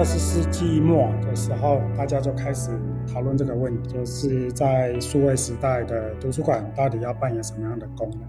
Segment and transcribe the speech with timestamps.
[0.00, 2.70] 二十世纪末的时候，大家就开始
[3.12, 8.20] 讨论这个问题，就是在数位时代的图书馆到底要扮演什么样的功能？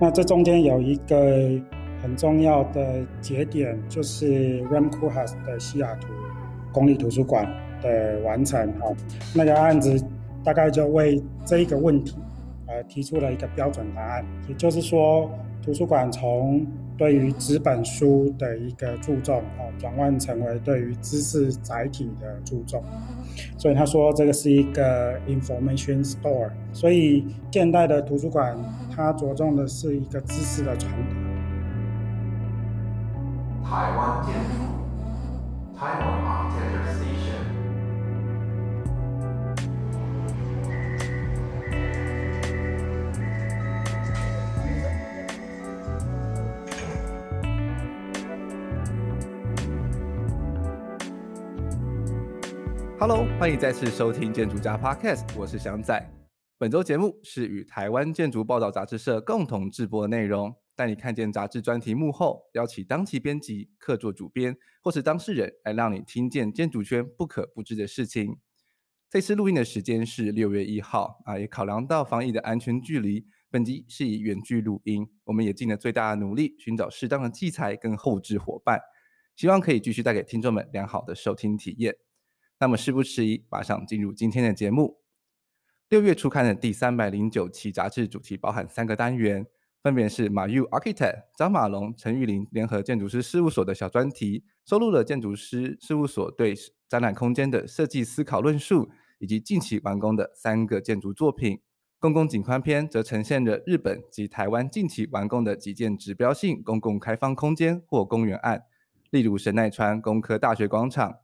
[0.00, 1.16] 那这中间有一个
[2.02, 6.08] 很重要的节点，就是 Rem Koolhaas 的西雅图
[6.72, 7.46] 公立图书馆
[7.80, 8.60] 的完成。
[8.80, 8.92] 哈，
[9.32, 10.04] 那个案子
[10.42, 12.16] 大概就为这一个问题，
[12.66, 15.30] 呃，提出了一个标准答案，也就是说，
[15.66, 16.64] 图书馆从
[16.96, 22.80] 对于纸本书的一个注重，哦，转换成为对于知识载体的注重，
[23.58, 26.52] 所以他说这个是一个 information store。
[26.72, 28.56] 所以现代的图书馆，
[28.94, 30.98] 它着重的是一个知识的传达。
[33.68, 34.62] 台湾建筑，
[35.76, 37.42] 台湾 Architecture Station。
[52.98, 56.10] Hello，欢迎再次收听建筑家 Podcast，我是翔仔。
[56.56, 68.38] 本周节目是与台湾建筑报道杂志社共同制播的内容，带你看见杂志专题幕后，邀请当期编辑、客座主编或是当事人，来让你听见建筑圈不可不知的事情。
[69.10, 78.80] 这次录音的时间是六月一号啊，也考量到防疫的安全距离，本集是以远距录音，我们也尽了最大的努力，寻找适当的器材跟后制伙伴，
[79.36, 81.94] 希望可以继续带给听众们良好的收听体验。
[82.58, 84.96] 那么事不迟疑，马上进入今天的节目。
[85.90, 89.46] 六月初刊的第三百零九期杂志主题包含三个单元，
[89.82, 96.54] 分别是马 U Architect 张马龙、陈玉玲联合建筑师事务所的小专题，收录了建筑师事务所对
[96.88, 101.60] 展览空间的设计思考论述，以及近期完工的三个建筑作品。
[101.98, 108.62] 公共景观篇则呈现了日本及台湾近期完工的几件指标性公共开放空间或公园案，
[109.10, 111.16] 例如神奈川工科大学广场。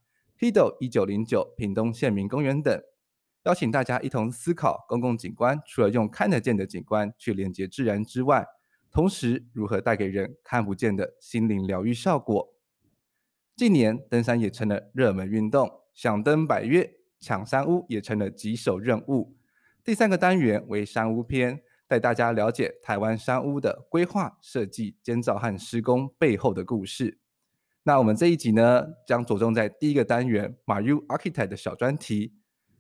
[0.43, 2.83] Hido 一九零九屏东县民公园等，
[3.45, 8.45] 邀请大家一同思考公共景观，除了用看得见的景观去连接自然之外，
[8.91, 12.57] 同时如何带给人看不见的心灵疗愈效果。
[13.55, 19.37] 近年登山也成了热门运动，想登百岳、抢山屋也成了棘手任务。
[19.85, 27.21] 第三个单元为山屋篇，带大家了解台湾山屋的规划、设计、建造和施工背后的故事。
[27.85, 32.33] 那我们这一集呢，将着重在第一个单元马 U Architect 的小专题。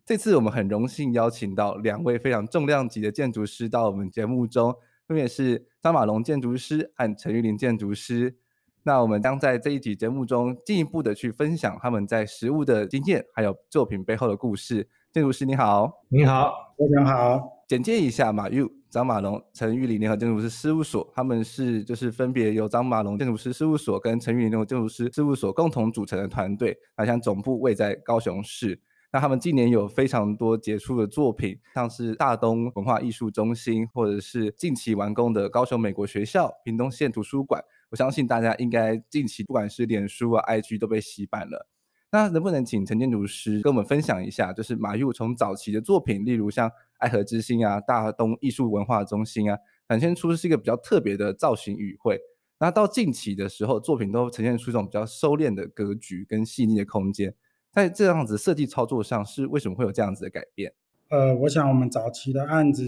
[0.04, 4.72] 这次我们很荣幸邀请到两位非常重量级的建筑师到我们节目中，
[5.08, 8.36] 分别是张马龙建筑师和陈玉林建筑师。
[8.84, 14.88] 那我们将在这一集节目中进一步的去分享他们在实务的经验，还有作品背后的故事。
[15.12, 17.61] 建筑师你好，你好，非常好。
[17.72, 18.70] 简介一下马玉。
[18.90, 26.76] 张马龙、陈玉玲联合建筑师事务所，他们是就是分别由张马龙建筑师事务所跟陈玉玲联合建筑师事务所共同组成的团队。
[26.98, 28.78] 那像总部位在高雄市，
[29.10, 37.64] 那他们近年有非常多杰出的作品，像是大东文化艺术中心，或者是近期完工的高雄美国学校、屏东县图书馆。
[37.88, 41.66] 我相信大家应该近期不管是脸书啊、IG 都被洗版了。
[42.14, 46.70] 那能不能请陈建筑师跟我们分享一下，就是马玉从早期的作品，例如像
[47.02, 49.58] 爱河之星啊、大东艺术文化中心啊，
[49.88, 52.20] 展现出是一个比较特别的造型语汇。
[52.60, 57.34] 那到近期的时候，作品都呈现出一种比较收敛的格局跟细腻的空间。
[57.72, 60.72] 在这样子设计操作上，是为什么会有这样子的改变？
[61.08, 62.84] 呃，我想我们早期的案子，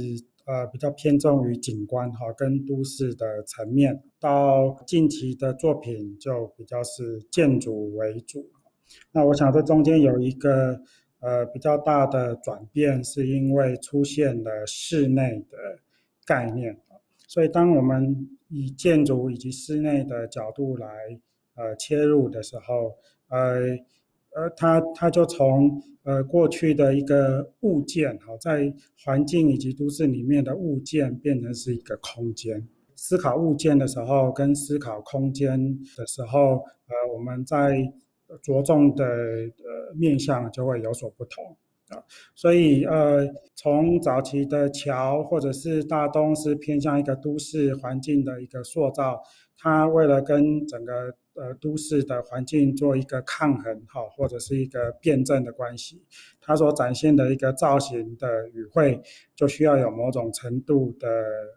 [0.47, 8.51] 呃，比较偏重于景观哈，跟都市的层面；到近期的作品，就比较是建筑为主。
[9.11, 10.81] 那我想这中间有一个
[11.25, 15.57] 呃比较大的转变，是因为出现了室内的
[16.27, 16.79] 概念，
[17.27, 20.87] 所以当我们以建筑以及室内的角度来
[21.57, 22.95] 呃切入的时候，
[23.29, 23.57] 呃
[24.37, 28.73] 呃它它就从呃过去的一个物件好，在
[29.03, 32.69] 环境以及都市里面的物件变成是一个空间。
[32.97, 35.59] 思考物件的时候跟思考空间
[35.97, 36.57] 的时候，
[36.87, 37.77] 呃我们在
[38.43, 41.57] 着重的呃面向就会有所不同。
[41.89, 42.03] 啊，
[42.35, 49.23] 所以呃，从早期的桥或者是大东是偏向一个都市环境的一个塑造，
[49.59, 56.03] 它为了跟整个呃都市的环境做一个抗衡哈，或者是一个辩证的关系，
[56.41, 58.99] 它所展现的一个造型的语汇
[59.37, 61.07] 就需要有某种程度的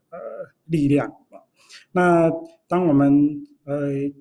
[0.09, 0.19] 呃
[0.65, 1.39] 力量啊。
[1.94, 2.30] 那
[2.68, 4.12] 当我们呃。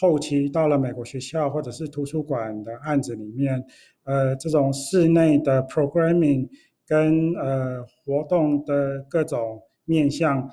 [0.00, 3.64] 后期到了美国学校或者是图书馆的案子里面，
[4.04, 6.48] 呃，这种室内的 programming
[6.86, 10.48] 跟呃活动的各种面向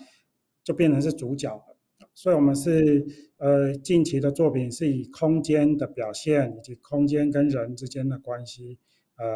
[0.63, 1.77] 就变成是主角了。
[2.13, 3.05] 所以，我们是
[3.37, 8.79] 呃近期的作品是以空间的表现以及空间跟人之间的关系，
[9.17, 9.27] 呃，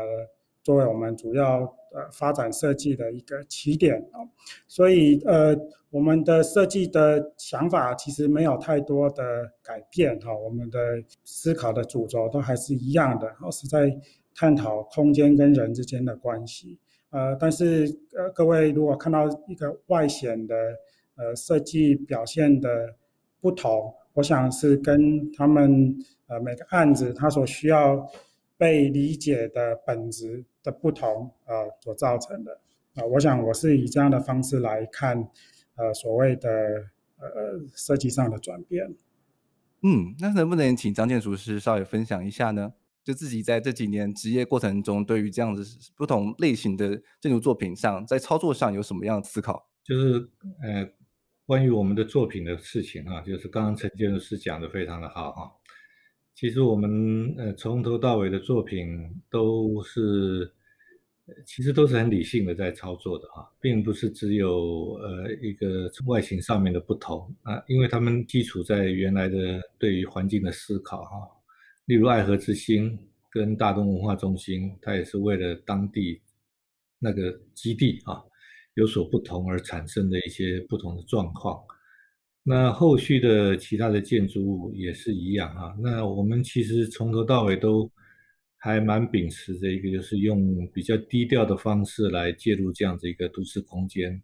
[0.64, 1.62] 作为我们主要
[1.94, 4.24] 呃发展设计的一个起点啊。
[4.68, 5.56] 所以，呃。
[5.92, 9.24] 我们的设计的想法其实没有太多的
[9.64, 10.78] 改变哈，我们的
[11.24, 13.92] 思考的主轴都还是一样的，是在
[14.36, 16.78] 探讨空间跟人之间的关系。
[17.10, 20.56] 呃，但是呃，各位如果看到一个外显的
[21.16, 22.94] 呃设计表现的
[23.42, 25.98] 不同，我想是跟他们
[26.28, 28.08] 呃每个案子它所需要
[28.60, 32.62] 被理解的本质的不同啊所造成的。
[32.94, 35.28] 啊，我想我是以这样的方式来看。
[35.76, 36.50] 呃，所谓的
[37.16, 38.86] 呃设计上的转变，
[39.82, 42.74] 嗯，那能不能请张建厨师稍微分享一下呢？
[43.02, 45.64] 就自己在这几年职业过程中，对于这样子
[45.96, 49.70] 不同类型的建筑作品上，在操作上有什么样的思考？
[49.86, 50.30] 就是
[50.62, 50.86] 呃，
[51.46, 55.50] 关于我们的作品的事情啊，就是刚刚陈建筑师讲的非常的好哈。
[56.40, 58.88] 其实我们呃从头到尾的作品
[59.30, 60.50] 都是。
[61.46, 71.30] 其实都是很理性的在操作的哈，并不是只有呃一个外形上面的不同啊，因为他们基础在原来的对于环境的思考哈，
[71.86, 72.98] 例如爱河之心
[73.30, 76.20] 跟大东文化中心，它也是为了当地
[76.98, 78.24] 那个基地啊
[78.74, 81.62] 有所不同而产生的一些不同的状况。
[82.44, 87.92] 那后续的其他的建筑物也是一样啊，那我们其实从头到尾都。
[88.62, 94.22] 还蛮秉持着一个，就是用比较低调的方式来介入这样子一个都市空间，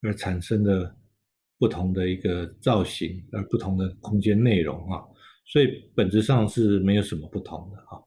[0.00, 0.96] 而产生的
[1.58, 5.04] 不同的一个造型，而不同的空间内容啊，
[5.44, 8.00] 所以本质上是没有什么不同的啊，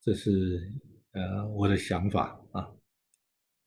[0.00, 0.62] 这是
[1.10, 2.70] 呃我的想法啊。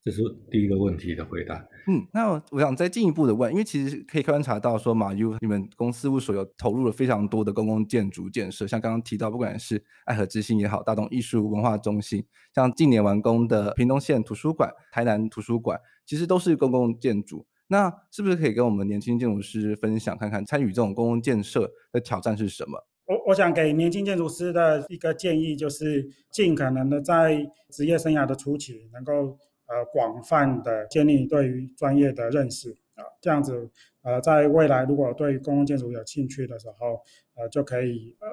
[0.04, 0.22] 这是
[0.52, 1.66] 第一个问题的回答。
[1.88, 17.46] 嗯，那我想再进一步的问，因为其实可以观察到说，MAYU 你们公司事务所有投入了非常多的公共建筑建设，像刚刚提到，不管是爱河之星也好，大东艺术文化中心，像近年完工的屏东县图书馆、台南图书馆，其实都是公共建筑。
[17.68, 22.86] 那是不是可以跟我们年轻建筑师分享，看看参与这种公共建设的挑战是什么？
[23.06, 29.38] 我我想给年轻建筑师的一个建议，就是尽可能的在职业生涯的初期能够。
[29.68, 33.70] 呃，广泛的建立对于专业的认识啊，这样子，
[34.02, 37.00] 呃，在未来如果对公共建筑有兴趣的时候，
[37.36, 38.28] 呃，就可以呃，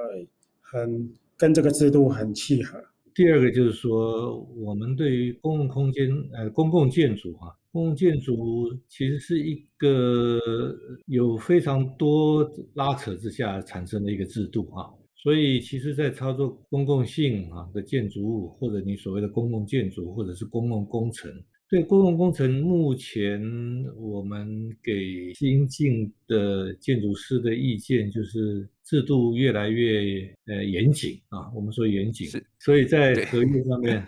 [0.61, 2.83] 很跟这个制度很契合。
[3.15, 10.39] 第二个就是说，我们对于公共空间，呃，公共建筑哈，公共建筑其实是一个
[11.07, 14.95] 有非常多拉扯之下产生的一个制度哈。
[15.23, 21.31] 所以，其实，在操作公共性啊的建筑物，或者你所谓的公共建筑，或者是公共工程，
[21.69, 23.39] 对公共工程，目前
[23.97, 31.53] 我们给新进的建筑师的意见就是，制度越来越呃严谨啊。
[31.55, 32.27] 我们说严谨，
[32.59, 34.07] 所以在合约上面，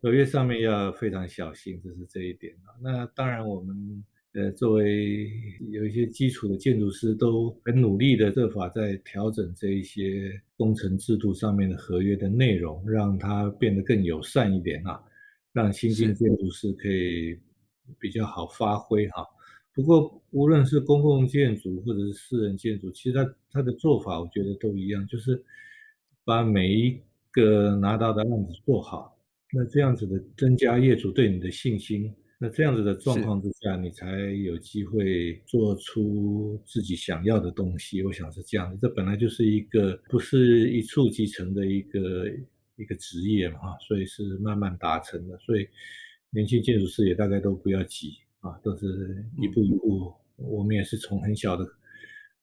[0.00, 2.72] 合约上面要非常小心，这是这一点啊。
[2.82, 4.02] 那当然我们。
[4.34, 5.30] 呃，作为
[5.70, 15.00] 有一些基础的建筑师，都很努力的设法在调整这一些工程制度上面的合约的内容，让它变得更友善一点啊，
[15.52, 17.38] 让新进建筑师可以
[18.00, 19.24] 比较好发挥哈。
[19.72, 25.40] 不过，无论是公共建筑或者是私人建筑，其实它它的做法，我觉得都一样，就是
[26.24, 27.00] 把每一
[27.30, 29.16] 个拿到的案子做好，
[29.52, 32.12] 那这样子的增加业主对你的信心。
[32.44, 38.02] 那这样子的状况之下，你才有机会做出自己想要的东西。
[38.02, 42.28] 我想是这样的，这本来就是一个不是一蹴即成的一个
[42.76, 45.38] 一个职业嘛，所以是慢慢达成的。
[45.38, 45.66] 所以
[46.28, 50.12] 年轻建筑师也大概都不要急啊，都是一步一步。
[50.36, 51.64] 我们也是从很小的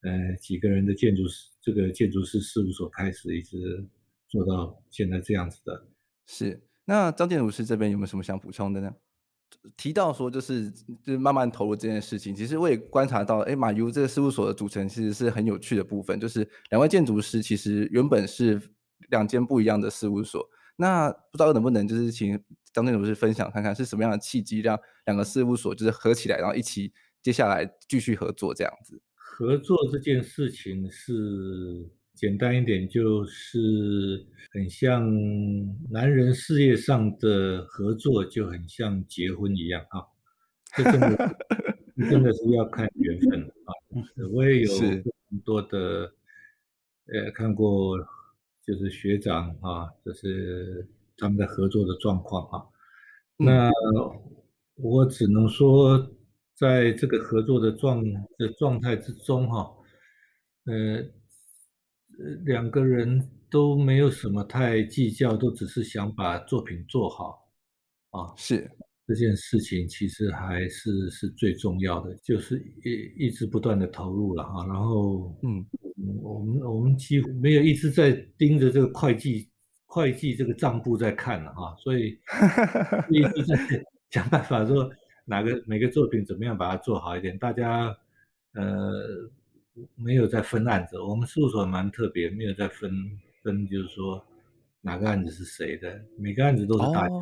[0.02, 3.86] 呃几个人的建筑师这个建筑师事务所开始，一直
[4.28, 5.86] 做到现在这样子的。
[6.26, 8.92] 是，那张建筑师这边有没有什么想补充的呢？
[9.78, 12.36] 提到说，就是就是慢慢投入这件事情。
[12.36, 16.20] 其实我也观察到，哎马 U 这个事务所的组成其实是很有趣的部分。
[16.20, 18.62] 就是两位建筑师其实原本是
[19.10, 20.48] 两间不一样的事务所。
[20.76, 22.42] 那不知道能不能就是请
[22.74, 26.92] 张建筑师分享看看是什么样的契机让两个事务所就是合起来，然后一起
[27.22, 29.00] 接下来继续合作这样子。
[29.14, 31.90] 合作这件事情是
[32.22, 34.24] 简单一点，就是
[34.54, 35.12] 很像
[35.90, 40.06] 男人事业上的合作，就很像结婚一样啊。
[40.78, 41.38] 这真的
[42.12, 43.74] 真的是要看缘分啊。
[44.32, 46.14] 我也有很多的
[47.08, 47.98] 呃看过。
[48.64, 50.88] 就是学长啊，就是
[51.18, 52.64] 他们的合作的状况啊。
[53.36, 53.72] 那
[54.76, 56.12] 我只能说，
[56.54, 58.04] 在这个合作的状
[58.38, 59.76] 的状态之中哈，
[60.66, 61.04] 呃，
[62.44, 67.48] 两个人都没有什么太计较，都只是想把作品做好
[68.12, 68.34] 啊。
[68.38, 68.70] 是
[69.08, 74.66] 这件事情其实还是是最重要的，就是一一直不断的投入了哈。
[74.68, 75.66] 然后嗯。
[76.24, 79.48] 我们我们几乎没有一直在盯着这个会计
[79.86, 82.18] 会计这个账簿在看了哈，所以
[83.12, 83.56] 一直在
[84.10, 84.90] 想办法说
[85.26, 87.38] 哪个每个作品怎么样把它做好一点。
[87.38, 87.96] 大家
[88.54, 89.30] 呃
[89.96, 92.92] 没有在分案子，我们事务所蛮特别，没有在分
[93.42, 94.26] 分，就是说
[94.82, 97.16] 哪个案子是谁的，每个案子都是大家，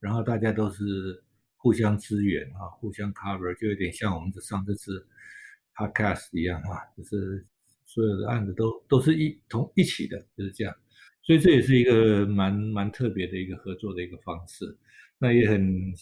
[0.00, 1.22] 然后大家都是
[1.56, 5.06] 互相支援啊，互相 cover，就有点像我们这上这次
[5.74, 7.44] podcast 一样啊，就是。
[7.88, 10.74] 所有的案子都都是一同一起的，就是这样，
[11.22, 14.76] 所以这也是一个蛮蛮特别的一个合作的一个方式。
[15.18, 15.94] 那也很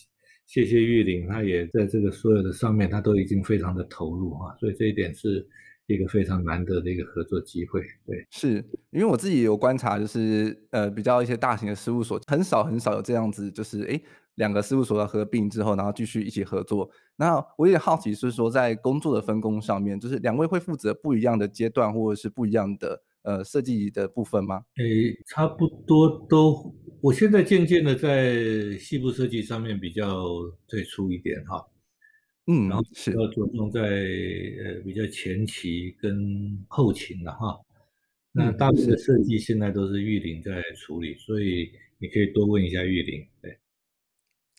[0.47, 5.47] 谢谢玉林，他也在这个所有的上面，他都已经非常的投入啊，所以这一点是
[5.87, 7.81] 一个非常难得的一个合作机会。
[8.07, 14.01] 对，是因为我自己有观察，就是呃比较一些大型的事务所，很少很少有这样子，就是哎。
[14.37, 16.91] 两个事务所要合并之后，然后继续一起合作。
[17.15, 24.65] 那我也好奇，是说在工作的分工上面，就是两位会负责不一样的阶段，或者是不一样的呃设计的部分吗？
[24.77, 26.75] 诶，差不多都。
[27.01, 30.25] 我现在渐渐的在细部设计上面比较
[30.67, 31.63] 退出一点哈。
[32.47, 37.59] 嗯，然后是要着重在呃比较前期跟后勤的哈。
[38.33, 43.27] 那大部分的设计现在都是玉林在处理，所以你可以多问一下玉林。
[43.41, 43.59] 对。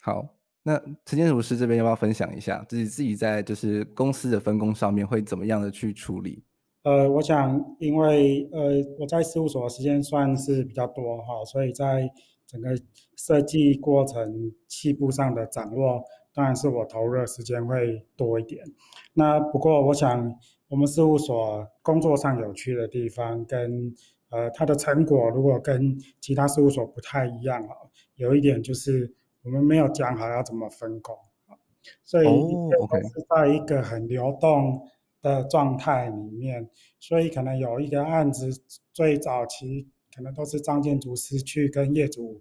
[0.01, 6.43] 好，那陈建儒师这边要不要分享一下自己自己在就是公司的分工上面会怎么样的去处理？
[6.85, 12.07] 呃，我想因为呃我在事务所的时间算是比较多哈，所以在
[12.45, 12.69] 整个
[13.17, 18.63] 设计过程细部上的掌握，当然是我投入的时间会多一点。
[19.13, 20.31] 那不过我想
[20.69, 23.93] 我们事务所工作上有趣的地方跟
[24.29, 27.75] 呃它的成果如果跟其他事务所不太一样啊，
[28.15, 29.13] 有一点就是。
[29.45, 31.15] 我们没有讲好要怎么分工，
[32.03, 34.81] 所以是在一个很流动
[35.25, 38.47] 的状态里面，所以可能有一个案子
[38.93, 42.39] 最早期可能都是张建筑师去跟业主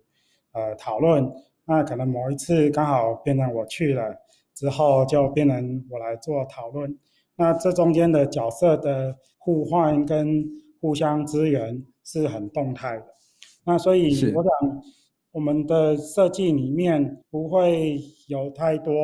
[0.52, 1.32] 呃讨论，
[1.64, 4.14] 那可能某一次刚好变成我去了
[4.54, 6.98] 之后，就变成我来做讨论，
[7.36, 10.44] 那这中间的角色的互换跟
[10.80, 13.06] 互相支援是很动态的，
[13.64, 14.50] 那所以我想。
[15.34, 18.94] 我们的设计里面不会有太多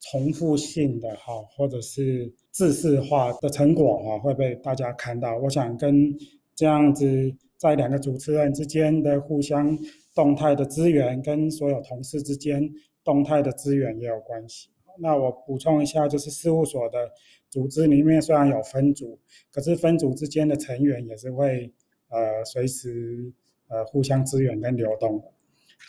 [0.00, 5.36] 重复性的哈，或者是制式化的成果啊，会被大家看到。
[5.38, 6.14] 我想跟
[6.54, 9.76] 这样子在两个主持人之间的互相
[10.14, 12.70] 动态的资源，跟所有同事之间
[13.02, 14.68] 动态的资源也有关系。
[14.98, 17.10] 那我补充一下，就是事务所的
[17.48, 19.18] 组织里面虽然有分组，
[19.50, 21.72] 可是分组之间的成员也是会
[22.10, 23.32] 呃随时
[23.68, 25.32] 呃互相支援跟流动的。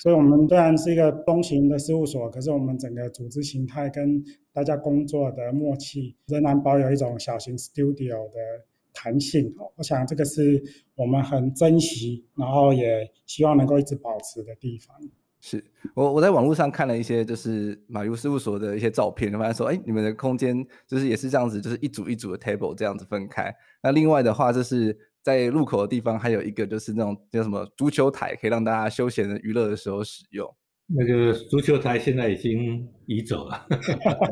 [0.01, 4.21] 所以，我们虽然是一个中型的事务所，可是我们整个组织形态跟
[4.51, 8.39] 大家工作的默契，仍然保有一种小型 studio 的
[8.91, 9.55] 弹性。
[9.77, 10.61] 我想这个是
[10.95, 14.95] 我们很珍惜，然后也希望能够一直保持的地方。
[15.39, 23.55] 是我我在网络上看了一些就是马如事务所的一些照片，发现说，哎，你们的空间就是也是这样子，就是一组一组的 table 这样子分开。
[23.81, 24.97] 那另外的话就是。
[25.23, 30.47] 在入口的地方还有一个，就是那种叫什么足球台，可以让大家休闲的娱乐的时候使用。
[30.85, 33.65] 那个足球台现在已经移走了，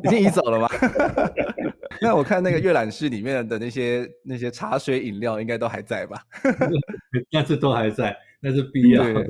[0.04, 0.68] 已经移走了吗？
[2.02, 6.22] 那我看那个阅览室里面的那些那些茶水饮料应该都还在吧？
[7.32, 9.26] 但是都还在，那是必要的。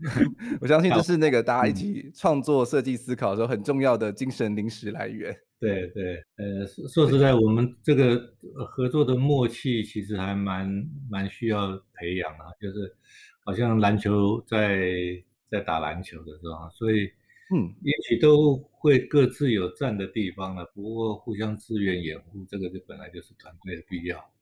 [0.60, 5.36] 我相信这是那个大家一起创作设计思考的时候很重要的精神零食来源。
[5.60, 8.20] 对对，呃，说实在，我们这个
[8.68, 10.68] 合作的默契其实还蛮
[11.08, 12.92] 蛮需要培养啊，就是
[13.44, 14.90] 好像篮球在
[15.48, 17.08] 在打篮球的时候，所以
[17.54, 24.41] 嗯，也许都会各自有站的地方了，不过互相支援掩护，这个就本来就是团队的必要啊。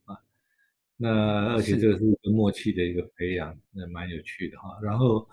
[1.03, 4.79] 那而且这个是一个默契的一个培养，那蛮有趣的哈。
[4.83, 5.27] 然后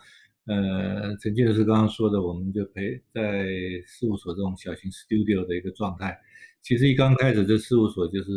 [0.45, 3.45] 呃，陈建筑师刚刚说的，我们就陪在
[3.85, 6.17] 事务所这种小型 studio 的一个状态。
[6.61, 8.31] 其实一刚开始，这事务所就是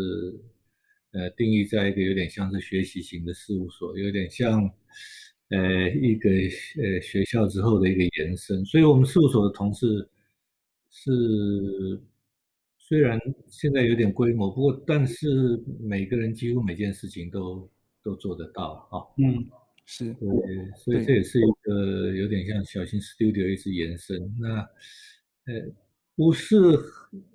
[1.13, 4.69] 呃定义在一个有点像是学习型的事务所，有点像
[5.51, 8.65] 呃一个呃学校之后的一个延伸。
[8.65, 10.09] 所以我们事务所的同事
[10.91, 12.01] 是
[12.91, 17.71] 虽然现在有点规模，不过但是每个人几乎每件事情都
[18.03, 18.99] 都做得到啊。
[19.17, 19.49] 嗯。
[19.87, 24.21] 是对，所以这也是一个有点像小型 studio 一直延伸。
[24.39, 24.59] 那
[25.47, 25.69] 呃，
[26.17, 26.57] 不是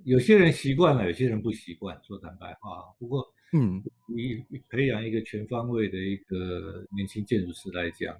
[0.05, 1.97] 有些人习惯了，有些人不习惯。
[2.03, 8.17] 说坦白话，不过嗯，你培养一个全方位的一个年轻建筑师来讲，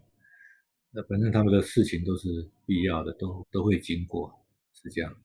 [0.92, 4.34] 那反正他们的事情都是必要的，都都会经过，
[4.74, 5.16] 是这样。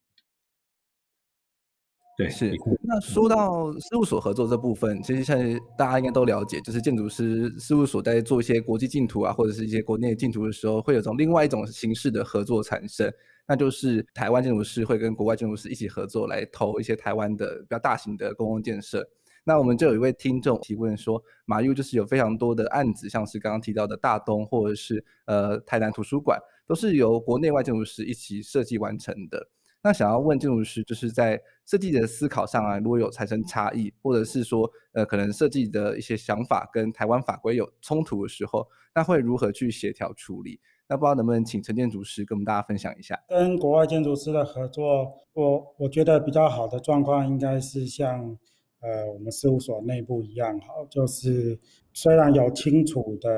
[2.21, 2.53] 对，是。
[2.83, 13.11] 那说到事务所合作这部分，其实现在大家应该都了解，就是建筑师事务所在做一些国际竞图啊，或者是一些国内竞图的时候，会有种另外一种形式的合作产生，
[13.49, 19.09] 那就是台湾建筑师会跟国外建筑师一起合作来投一些台湾的比较大型的公共建设。
[19.43, 29.49] 那我们就有一位听众提问说，马 U 就是有非常多的案子，像是刚刚提到的大东或者是呃台南图书馆，都是由国内外建筑师一起设计完成的。
[29.83, 40.59] 那想要问建筑师，就是在设计的思考上啊，如果有产生差异，或者是说，呃，可能设计的一些想法跟台湾法规有冲突的时候，那会如何去协调处理？
[40.89, 43.17] 那不知道能不能请陈建筑师跟我们大家分享一下？
[43.29, 48.37] 跟国外建筑师的合作，我我觉得比较好的状况应该是像，
[48.81, 51.57] 呃，我们事务所内部一样，好，就是
[51.93, 53.31] 虽然有清楚的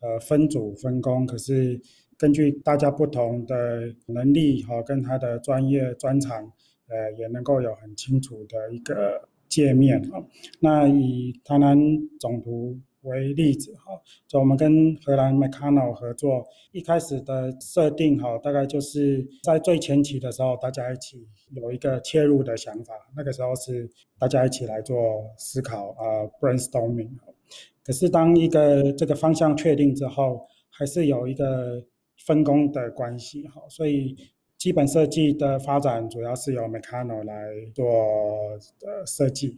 [0.00, 1.78] 呃分组分工，可是。
[2.20, 6.52] 根据大家不同的能力哈，跟他的专业专长，
[6.88, 10.24] 呃，也能够有很清楚的一个界面啊。
[10.60, 11.78] 那以台南
[12.18, 13.92] 总图为例子哈，
[14.26, 24.96] 就我们跟荷兰 Mecanoo 合作，一开始的设定哈，大概就是在最前期的时候，大家一起有一个切入的想法，那个时候是大家一起来做
[25.36, 27.10] 思考啊，brainstorming。
[27.84, 31.84] 可是当一个这个方向确定之后，还是有一个。
[32.26, 34.14] 分工的关系，哈，所以
[34.58, 37.86] 基本设计的发展主要是由 Mecano 来做
[38.84, 39.56] 呃设计。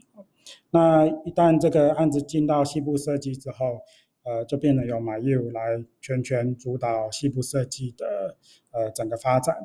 [0.70, 3.80] 那一旦这个案子进到西部设计之后，
[4.24, 8.36] 呃，就变得由马 U 来全权主导西部设计的
[8.72, 9.56] 呃整个发展，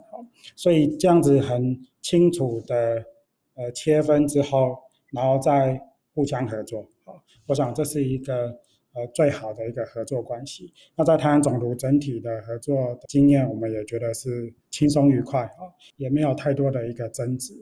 [0.56, 3.04] 所以这样子很清楚的
[3.56, 4.78] 呃切分之后，
[5.12, 5.80] 然后再
[6.14, 8.58] 互相合作，好，我想这是一个。
[8.96, 10.74] 呃，最好的一个合作关系。
[10.96, 17.54] 那在台湾总图整体的合作经验，我们也觉得是轻松愉快啊，也没有太多的一个争执。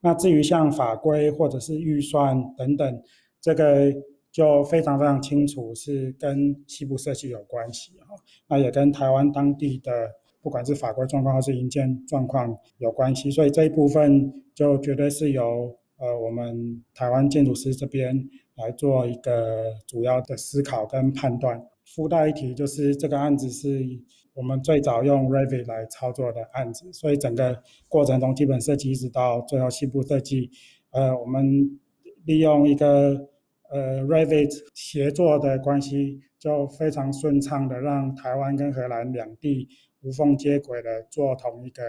[0.00, 3.02] 那至于像法规或者是预算等等，
[3.40, 3.94] 这个
[4.32, 8.16] 就非常非常清楚，是跟西部设计有关系哈。
[8.48, 9.92] 那也跟台湾当地的
[10.42, 18.28] 不管是法规状况或是营建状况有关系，所以这一部分就绝对是由呃我们台湾建筑师这边。
[18.60, 21.60] 来做一个主要的思考跟判断。
[21.92, 23.84] 附带一提，就是这个案子是
[24.32, 30.48] 我们最早用 Revit 来操作的案子，所以整个过程中基本设计一直到最后细部设计，
[30.92, 31.80] 呃，我们
[32.26, 33.28] 利用一个
[33.70, 39.66] 呃 Revit 协作的关系，就非常顺畅的让台湾跟荷兰两地
[40.02, 41.82] 无缝接轨的做同一个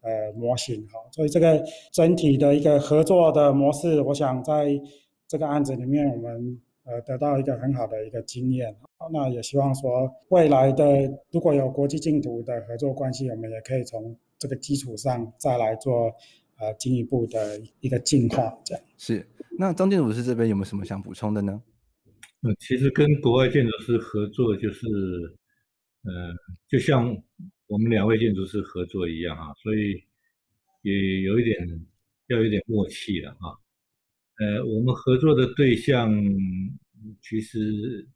[0.00, 0.98] 呃模型哈。
[1.12, 4.80] 所以这个整体的一个合作的模式，我想在。
[5.28, 8.74] 这个案子里面，我们呃得到一个很好的一个经验，
[9.12, 10.84] 那也希望说未来的
[11.30, 16.10] 如果有国际竞图的合作关系，我们也可以从这个基础上再来做
[16.58, 18.58] 呃进一步的一个进化。
[18.64, 19.24] 这样是。
[19.58, 21.60] 那张建筑师这边有没有什么想补充的呢？
[22.42, 24.86] 呃，其实跟国外建筑师合作，就是
[26.04, 26.32] 呃，
[26.68, 27.14] 就像
[27.66, 30.00] 我们两位建筑师合作一样啊，所以
[30.82, 31.58] 也有一点
[32.28, 33.58] 要有一点默契了啊。
[34.38, 36.12] 呃，我们合作的对象
[37.20, 38.06] 其实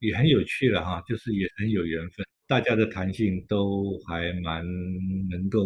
[0.00, 4.64] 也很有趣了哈，就是也很有缘分，大家的弹性都还蛮
[5.30, 5.60] 能够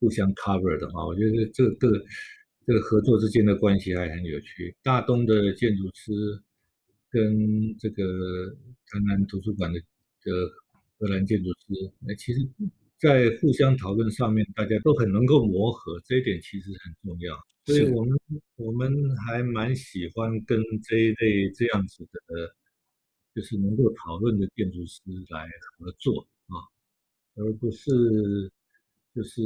[0.00, 1.06] 互相 cover 的哈。
[1.06, 2.04] 我觉得这个
[2.66, 4.74] 这个合作之间的关系还很有趣。
[4.82, 6.12] 大东的建筑师
[7.10, 8.02] 跟这个
[8.86, 10.32] 台南图书馆的的
[10.98, 12.40] 荷兰建筑师，那其实。
[12.98, 17.36] 在互相讨论上面，大家都很能够磨合，这一点其实很重要。
[17.66, 18.16] 所以我们
[18.54, 22.54] 我们还蛮喜欢跟这一类这样子的，
[23.34, 26.54] 就是能够讨论的建筑师来合作啊，
[27.34, 27.90] 而不是
[29.12, 29.42] 就是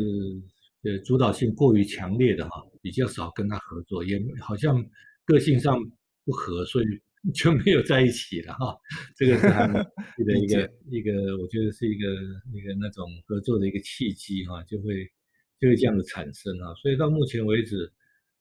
[0.83, 4.85] 呃主导性过于强烈的哈，比较少跟他合作，也好像
[5.25, 5.83] 个性上
[6.25, 6.87] 不合，所以
[7.35, 8.77] 就没有在一起了哈。
[9.17, 9.83] 这个是他们
[10.27, 12.07] 的一个一个，我觉得是一个
[12.53, 15.11] 一个那种合作的一个契机哈，就会
[15.59, 16.75] 就会这样的产生啊。
[16.75, 17.91] 所以到目前为止，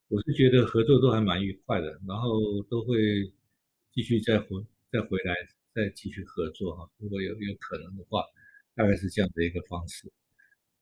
[0.10, 2.98] 我是觉得合作都还蛮愉快的，然后都会
[3.94, 5.36] 继续再回再回来
[5.72, 6.90] 再继续合作哈。
[6.98, 8.24] 如果有有可能的话，
[8.74, 10.12] 大概是这样的一个方式。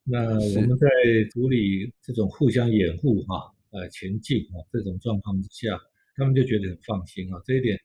[0.05, 0.87] 那我们在
[1.33, 5.77] 处理这种互相掩护哈，呃前进啊这种状况之下，
[6.15, 7.41] 他们就觉得很放心啊。
[7.45, 7.77] 这一点，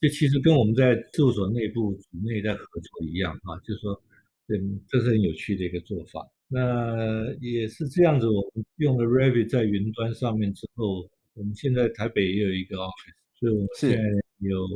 [0.00, 4.02] 就其实跟我们在事务所内部组内在合作一样啊，就是说，
[4.46, 6.26] 嗯，这是很有趣的一个做法。
[6.50, 13.98] 那也是这样子，我们用了 Revit 在云端上面之后，我们现在台北也有一个 office，所以我们现在
[14.38, 14.66] 有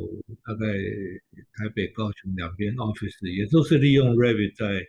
[0.43, 0.65] 大概
[1.53, 4.81] 台北、高雄两边 office 也都是利用 Revit 在。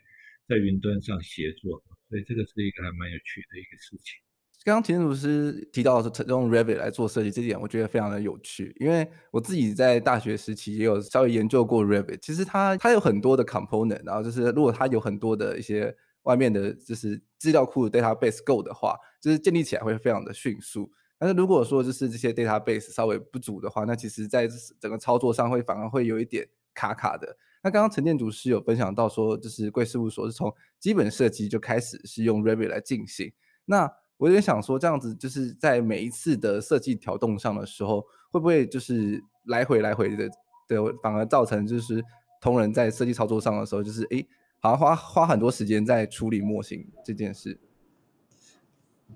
[0.49, 4.15] 在云端上协作，所以这个是一个还蛮有趣的一个事情。
[4.63, 12.19] 刚刚田建筑师提到的是用 Revit 来做设计，这点我觉得非常的有趣，因为我自己在大学时期也有稍微研究过 Revit。
[12.23, 15.93] 其实它它有很多的 component，然后就是如果它有很多的一些
[16.27, 20.89] 外面的，就是资料库的 database 够的话，就是建立起来会非常的迅速。
[21.19, 24.47] 但是如果说就是这些 database 稍微不足的话，那其实在
[24.79, 27.37] 整个操作上会反而会有一点卡卡的。
[27.63, 33.33] 那刚刚陈建筑师有分享到说，就是贵事务所是从基本设计就开始是用 Revit 来进行。
[33.65, 40.29] 那我有点想说，这样子就是在每一次的设计调动上的时候，会不会就是来回来回的
[40.69, 42.05] 的，反而造成就是
[42.41, 44.25] 同仁在设计操作上的时候，就是哎，
[44.67, 47.59] 好像花花很多时间在处理模型这件事。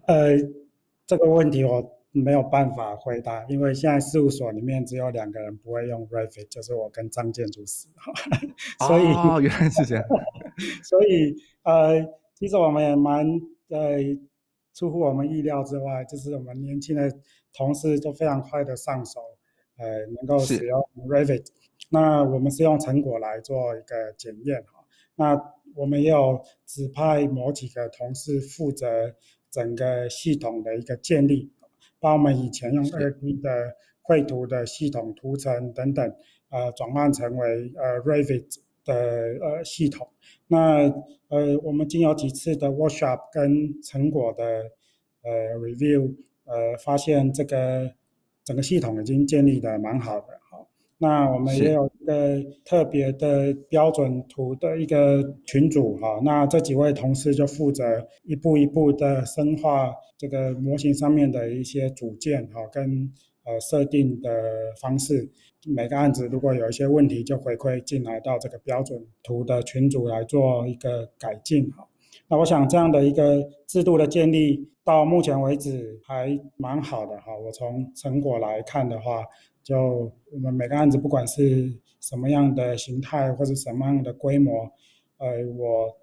[0.06, 0.36] 呃，
[1.06, 1.96] 这个问题我。
[2.12, 8.12] 没有办法回答，因为现在事务所里面只有两个人不会用 Revit，就是我跟张建筑师哈，
[8.88, 10.04] 所以哦，原来是这样，
[10.82, 13.24] 所以呃，其实我们也蛮
[13.68, 13.98] 呃
[14.74, 17.16] 出乎我们意料之外，就是我们年轻的
[17.52, 19.20] 同事都非常快的上手，
[19.76, 21.46] 呃，能够使用 Revit，
[21.90, 24.80] 那我们是用成果来做一个检验哈，
[25.20, 25.38] 那
[25.74, 29.14] 我们也有指派某几个同事负责
[29.50, 31.52] 整个系统的一个建立。
[31.98, 36.14] 把我们以前用二 D 的绘图的系统图层等等，
[36.48, 38.46] 呃，转换成为呃 Revit
[38.87, 40.09] 的呃系统。
[40.46, 40.88] 那
[41.28, 44.44] 呃，我们经有几次的 workshop 跟成果的
[45.22, 47.92] 呃 review，呃，发现这个
[48.42, 50.40] 整个系统已经建立的蛮好的。
[51.02, 63.10] 那我们也有一个特别的标准图的一个群组哈，那这几位同事就负责一步一步的深化这个模型上面的一些组件哈，跟
[63.46, 64.30] 呃设定的
[64.78, 65.26] 方式。
[65.66, 71.88] 每个案子如果有一些问题，就回馈进来到这个标准图的群组来做一个改进哈。
[72.28, 77.34] 那我想这样的一个制度的建立到目前为止还蛮好的哈。
[77.38, 79.24] 我从成果来看的话。
[79.70, 84.68] 就我们每个案子，不管是什么样的形态或者什么样的规模，
[85.18, 85.96] 呃，我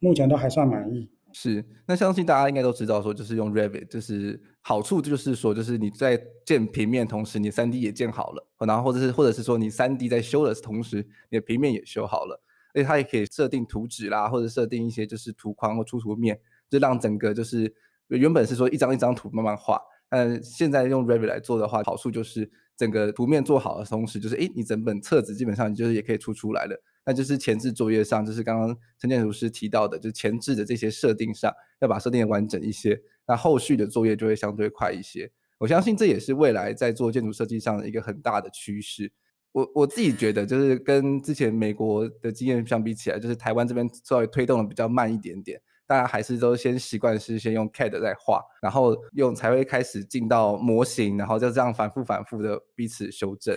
[0.00, 1.10] 目前都还算满意。
[1.32, 10.98] 是，那相信大家应该都知道，说就是用 Revit，就是好处就是说，就是你在建平面同时，你三 D 也建好了，然后或者是或者是说你三 D 在修的同时，
[11.30, 12.38] 你的平面也修好了，
[12.74, 17.74] 而且它也可以设定图纸啦，或者设定一些就是图框或出图面，就让整个就是
[18.08, 22.50] 原本是说一张一张图慢慢画，但现在用 Revit 来做的话，好处就是。
[22.76, 26.82] 整个图面做好的同时，就是诶，你整本册子基本上就是也可以出出来了。
[27.04, 35.30] 那就是前置作业上，就是刚刚陈建筑师提到的，就前置的这些设定上，要把设定完整一些，那后续的作业就会相对快一些。
[35.58, 39.10] 我相信这也是未来在做建筑设计上的一个很大的趋势。
[39.52, 45.58] 我我自己觉得，就是跟之前美国的经验相比起来，就是台湾这边稍微推动的比较慢一点点。
[45.86, 53.56] 大家还是都先习惯是先用 CAD 在画，然后用才会开始进到模型，然后就这样反复反复的彼此修正。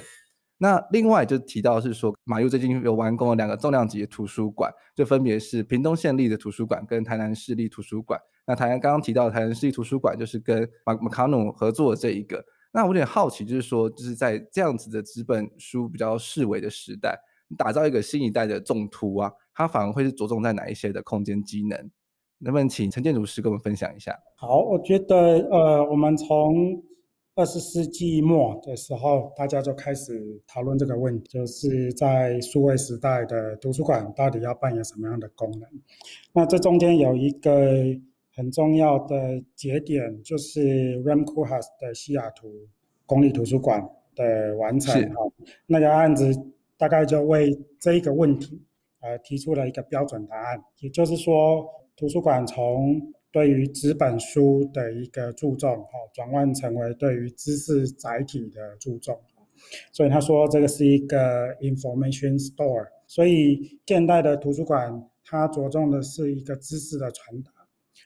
[0.61, 8.19] 那另外就提到是说，马 U 最近有完工了两个重量级的图书馆，就分别是屏东县立的图书馆跟台南市立图书馆。
[8.45, 12.43] 那台南刚刚提到台南市立图书馆就是跟马马卡努合作的这一个。
[12.71, 17.17] 那我有点好奇，就是说就是在这样子的纸本书比较式微的时代，
[17.57, 21.89] 打造一个新一代的重图啊，它反而会是着重在哪一些的空间机能？
[22.39, 24.17] 能不能请陈建筑师跟我们分享一下？
[24.35, 26.81] 好，我觉得呃，我们从
[27.35, 35.69] 二十世纪末的时候，大家就开始讨论这个问题，就是在数位时代的图书馆到底要扮演什么样的功能？
[36.33, 37.61] 那这中间有一个
[38.33, 42.49] 很重要的节点，就是 Rem Koolhaas 的西雅图
[43.05, 45.01] 公立图书馆的完成。
[45.13, 45.31] 哈，
[45.65, 46.33] 那个案子
[46.77, 48.61] 大概就为这一个问题
[49.01, 51.65] 呃提出了一个标准答案，也就是说。
[51.99, 52.97] 图书馆从
[53.29, 59.19] 对于纸本书的一个注重，哈，转换成为对于知识载体的注重。
[59.91, 62.87] 所以他说这个是一个 information store。
[63.05, 67.51] 所以现代的图书馆，它着重的是一个知识的传达。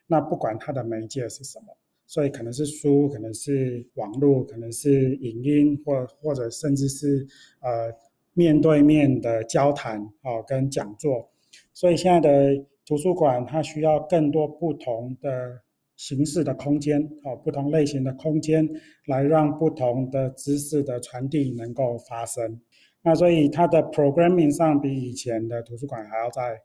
[0.08, 1.78] 那不管它的媒介是什么，
[2.08, 7.28] 所以可能是书，可能是网络，可能是影音，或或者甚至是
[7.60, 7.94] 呃
[8.34, 11.30] 面对面的交谈哦，跟讲座。
[11.72, 15.62] 所以现在的图书馆它需要更多不同的
[15.96, 18.68] 形式的空间哦，不同类型的空间，
[19.08, 22.60] 来让不同的知识的传递能够发生。
[23.04, 26.58] 那所以它的 programming 上比以前的图书馆还要再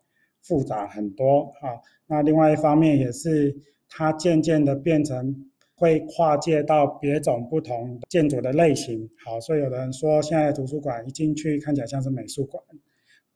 [0.42, 1.80] 复杂很多哈。
[2.06, 3.54] 那另外一方面也是
[3.88, 5.34] 它渐渐的变成
[5.74, 9.08] 会跨界到别种不同建筑的类型。
[9.24, 12.62] 好，所以有人说现在图书馆一进去看起来像是美术馆，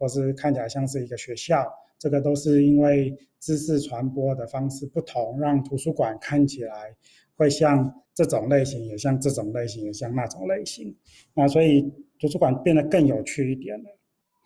[0.03, 1.65] 或是看起来像是一个学校。
[1.97, 6.97] 这个都是因为知识传播的方式不同，让图书馆看起来
[7.37, 10.93] 会像这种类型，也像这种类型，也像那种类型。
[11.33, 11.81] 那所以
[12.19, 13.85] 图书馆变得更有趣一点了。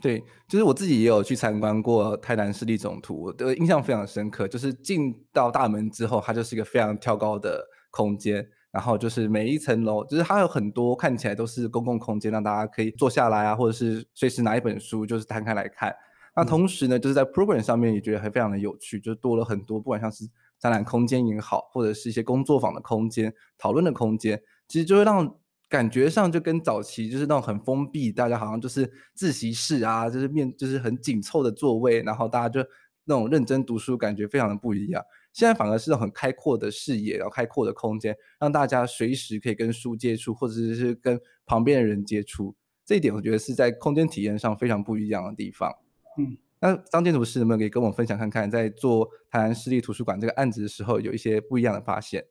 [0.03, 4.47] 对，就是我自己也有去参观过台南市立总图，我的印象非常深刻。
[4.47, 15.97] 就是进到大门之后，它就是一个非常跳高的空间，然后就是每一层楼，就是它有很多看起来都是公共空间，让大家可以坐下来啊，或者是随时拿一本书，就是摊开来看。
[16.37, 25.35] 那同时呢，就是在 program 上面也觉得还非常的有趣，就是多了很多，不管像是展览空间也好，或者是一些工作坊的空间、讨论的空间，其实就会让
[25.71, 32.61] 感觉上就跟早期就是那种很封闭，大家好像就是自习室啊，就是面就是很紧凑的座位，然后大家就
[33.07, 35.03] 那种认真读书，感觉非常的不一样。
[35.37, 42.57] 现在反而是很开阔的视野，然后开阔的空间，让大家随时可以跟书接触，或者是跟旁边的人接触。
[42.87, 45.71] 这一点我觉得是在空间体验上非常不一样的地方。
[46.19, 52.25] 嗯，那张建筑师能不能可以跟我们分享看看，在做台南市立图书馆这个案子的时候，有一些不一样的发现？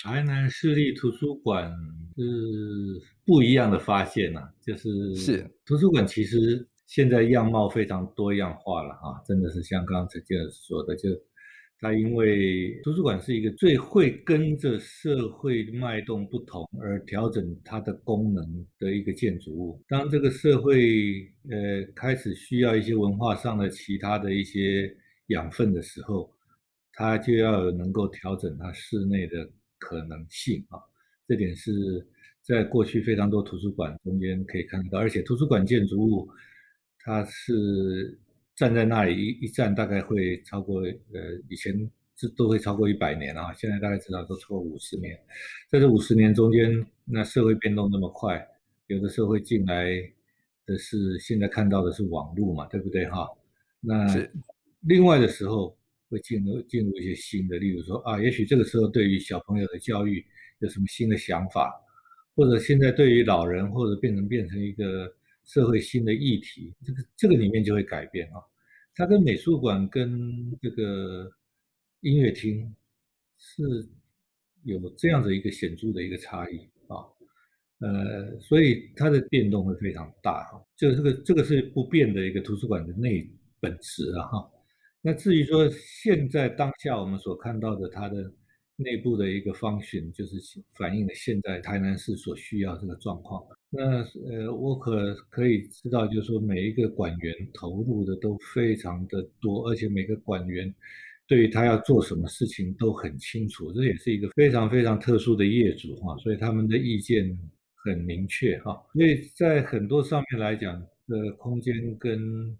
[0.00, 1.68] 台南市立图书馆
[2.16, 2.22] 是
[3.26, 11.08] 不一样的发现啊，就是是图书馆其实现在样貌非常多样化了啊，真的是像刚刚陈建筑说的就。
[11.82, 19.82] 它因为图书馆是一个最会跟着社会脉动不同而调整它的功能的一个建筑物。
[19.88, 26.30] 当这个社会呃开始需要一些文化上的其他的一些养分的时候，
[26.92, 30.78] 它就要能够调整它室内的可能性啊。
[31.26, 32.06] 这点是
[32.42, 36.28] 在过去非常多图书馆中间可以看到，而且图书馆建筑物
[37.00, 38.16] 它是。
[38.62, 45.18] 站在那里一一站大概会超过呃以前这都会超过一百年啊，现在大概至少都超过五十年。
[45.68, 48.40] 在这五十年中间，那社会变动那么快，
[48.86, 49.90] 有的时候会进来
[50.64, 53.28] 的是现在看到的是网络嘛，对不对哈？
[53.80, 54.06] 那
[54.82, 55.76] 另外的时候
[56.08, 60.24] 会进入进入一些新的，例如说啊，也许这个时候对于小朋友的教育
[60.60, 61.74] 有什么新的想法，
[62.36, 65.12] 或者现在对于老人或者变成变成一个
[65.44, 68.38] 社会新的议题，这个这个里面就会改变啊。
[68.94, 71.30] 它跟美术馆跟这个
[72.00, 72.74] 音乐厅
[73.38, 73.88] 是
[74.64, 77.02] 有这样的一个显著的一个差异啊，
[77.78, 80.62] 呃，所以它的变动会非常大哈。
[80.76, 83.28] 就这个这个是不变的一个图书馆的内
[83.60, 84.50] 本质啊哈。
[85.00, 88.32] 那至于说现在当下我们所看到的它的
[88.76, 90.36] 内部的一个 function，就是
[90.74, 93.42] 反映了现在台南市所需要这个状况。
[93.74, 100.72] 那呃，我可可以知道，就是说每一个馆员投入的都非常的多，而且每个馆员
[101.26, 107.26] 对于他要做什么事情都很清楚，这也是一个非常非常特殊的业主哈，所以他们的意见
[107.74, 112.54] 很明确哈，所以在很多上面来讲，的空间跟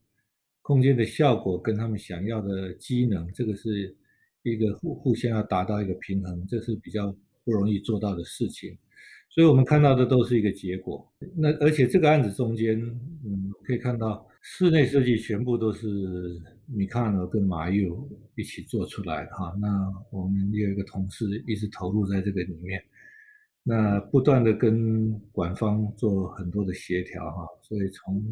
[0.62, 3.94] 空间的效果跟他们想要的机能，这个是
[4.44, 8.74] 一个互互相要达到一个平衡，这是比较不容易做到的事情。
[9.34, 11.10] 所以我们看到的都是一个结果。
[11.34, 12.78] 那而且这个案子中间，
[13.24, 19.56] 嗯，可以看到室内设计全部都是米卡诺跟马友一起做出来的哈。
[19.58, 22.78] 那我们有一个同事一直投入在这个里面，
[23.62, 27.46] 那不断的跟馆方做很多的协调哈。
[27.62, 28.22] 所以从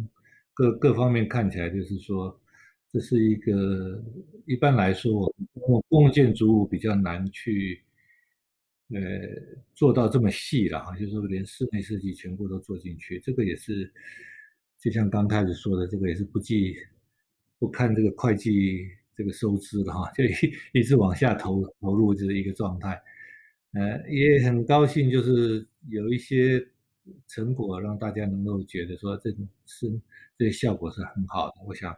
[0.52, 2.38] 各各方面看起来，就是说
[2.92, 4.04] 这是一个
[4.44, 7.80] 一般来说，公共建筑物比较难去。
[8.92, 9.00] 呃，
[9.72, 13.88] 做到这么细了哈，就是说连室内设计全部都做进去，这个也是，
[14.80, 16.74] 就像刚开始说的，这个也是不计
[17.60, 23.00] 不看这个会计这个收支的哈，就一一直往下投投入这一个状态。
[23.74, 26.60] 呃，也很高兴，就是有一些
[27.28, 29.88] 成果让大家能够觉得说这种是
[30.36, 31.54] 这个效果是很好的。
[31.64, 31.96] 我想，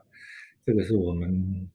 [0.66, 1.70] 这个是我们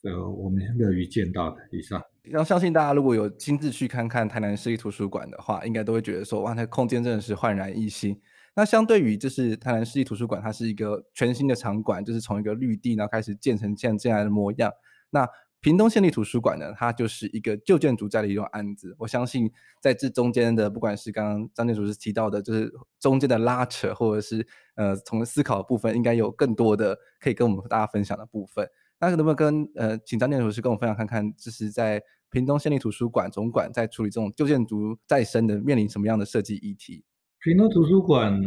[0.00, 1.68] 呃我们乐于见到的。
[1.70, 2.02] 以上。
[2.30, 8.20] 要相信大家如果有亲自去看看台南市立图书馆的话，应该都会觉得说，哇，那空间真的是焕然一新。
[8.54, 14.70] 那相对于就是台南市立图书馆，它是一个全新的场馆，就是从一个绿地然后开始建成现在这样的模样。
[15.10, 15.26] 那
[15.60, 18.94] 屏东县立图书馆呢，它就是一个旧建筑再利用案子。
[18.98, 28.68] 我相信在这中间的，不管是刚刚张建筑师提到的，就是中间的拉扯，或者是呃从思考的部分，应该有更多的可以跟我们大家分享的部分。
[29.10, 37.04] 那能不能跟呃，请张建筑师跟我分享看看，就是在屏东县立图书馆总馆在处理这种旧建筑再生的，面临什么样的设计议题？
[37.40, 38.40] 屏东图书馆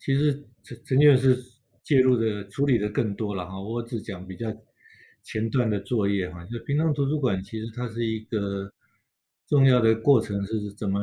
[0.00, 1.40] 其实陈陈建是
[1.84, 4.52] 介入的处理的更多了哈，我只讲比较
[5.22, 6.44] 前段的作业哈。
[6.46, 8.72] 就屏东图书馆其实它是一个
[9.46, 11.00] 重要的过程，是怎么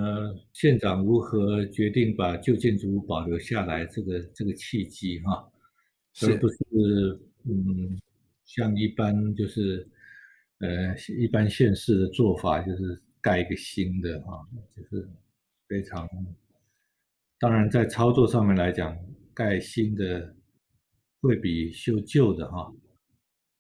[0.51, 5.49] 县长如何决定把旧建筑物保留下来这个这个契机哈，
[6.23, 6.57] 而不是
[7.45, 7.97] 嗯
[8.57, 9.87] 像一般就是
[10.59, 14.43] 呃一般县市的做法，就是盖一个新的啊，
[14.75, 15.07] 就是
[15.69, 16.09] 非常。
[17.39, 18.97] 当然，在操作上面来讲，
[19.31, 20.35] 盖新的
[21.21, 22.73] 会比修旧的哈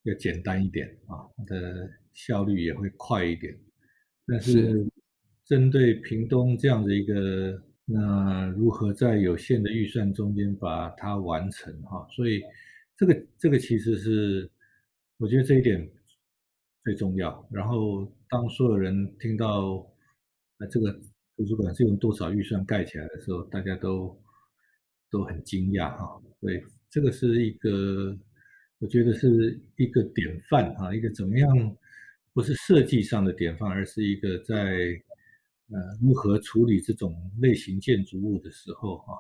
[0.01, 3.55] 要简单一点啊，它的效率也会快一点。
[4.25, 4.83] 但是，
[5.45, 12.07] 针对屏东这样的一个，那如何在有限的预算中间把它完成哈？
[12.09, 12.41] 所以，
[12.97, 14.49] 这个这个其实是
[15.17, 15.89] 我觉得这一点
[16.83, 17.47] 最重要。
[17.51, 19.87] 然后，当所有人听到
[20.57, 20.99] 啊这个。
[21.37, 24.19] 图书馆是用多少预算盖起来的时候，大家都
[25.11, 26.19] 都很惊讶哈。
[26.41, 28.17] 对，这个是一个，
[28.79, 31.77] 我觉得是一个典范哈，一个怎么样，
[32.33, 34.99] 不是设计上的典范，而是一个在
[35.69, 39.13] 呃如何处理这种类型建筑物的时候哈，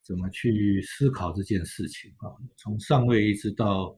[0.00, 2.32] 怎么去思考这件事情啊？
[2.56, 3.94] 从上位一直到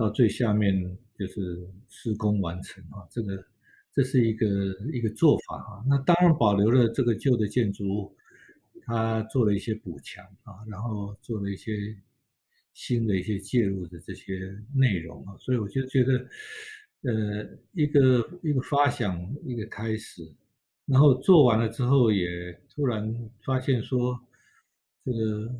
[0.00, 3.44] 到最下面，就是施工完成啊，这个。
[3.92, 4.46] 这是一个
[4.92, 8.16] 一个做法啊，那当然保留了这个旧的建筑物，
[8.86, 11.72] 它做了一些补强啊，然后做了一些
[12.72, 16.24] 新的一些介入的这些内容啊，所以我就觉得，
[17.02, 20.22] 呃，一个一个发想，一个开始，
[20.86, 22.28] 然后做完了之后，也
[22.72, 23.12] 突然
[23.44, 24.18] 发现说，
[25.04, 25.52] 这个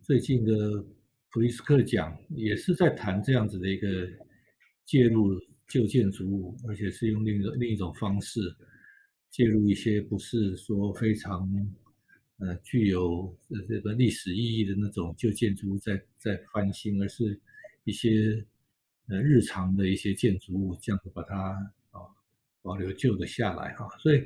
[0.00, 0.82] 最近的
[1.38, 3.88] 普利兹克奖也是在谈这样子的一个
[4.84, 5.40] 介入。
[5.68, 8.40] 旧建筑物，而且是用另一种另一种方式
[9.30, 11.46] 介入一些不是说非常
[12.38, 17.38] 呃具有呃这个历史意义的那种旧建筑物在在翻新，而是
[17.84, 18.42] 一些
[19.08, 21.50] 呃日常的一些建筑物，这样子把它
[21.90, 22.00] 啊
[22.62, 24.24] 保留旧的下来哈，所以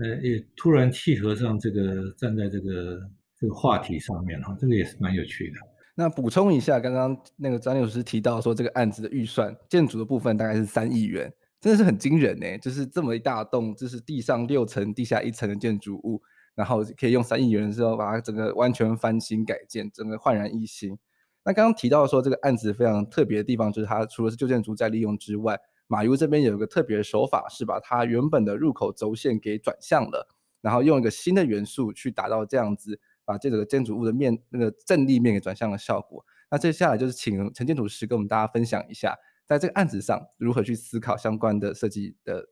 [0.00, 5.56] 呃也突然契合上这个站在这个这个话题上面哈，这个也是蛮有趣的。
[6.00, 12.56] 那补充一下，刚刚那个张律师提到说，这个案子的预算建筑的部分大概是三亿元，真的是很惊人呢。
[12.58, 16.22] 就是这么一大栋，就是地上六层、地下一层的建筑物，
[16.54, 20.96] 然后可以用三亿元的时候把它整个完全翻新改建，整个焕然一新。
[21.44, 25.58] 那刚刚提到说，这个案子非常特别的地方，就是它除了是旧建筑在利用之外，
[25.88, 30.28] 马 U 这边有一个特别的手法，是把它原本的入口轴线给转向了，
[30.60, 33.00] 然后用一个新的元素去达到这样子。
[33.28, 36.24] 把这个建筑物的面那个正立面给转向的效果。
[36.50, 39.14] 那接下来就是请陈建筑师跟我们大家分享一下，
[39.44, 42.48] 在这个案子上如何去思考相关的设计的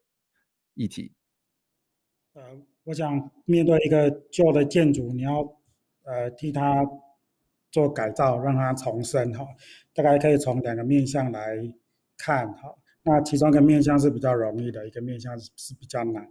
[0.75, 1.15] 议题。
[2.35, 2.43] 呃，
[2.85, 5.41] 我想面对一个旧的建筑，你要
[6.03, 6.85] 呃替它
[7.71, 9.47] 做改造，让它重生哈，
[9.95, 11.57] 大概可以从两个面向来
[12.19, 12.77] 看哈。
[13.03, 16.29] 那其中一个面向是比较容易的，一个面向是比较难。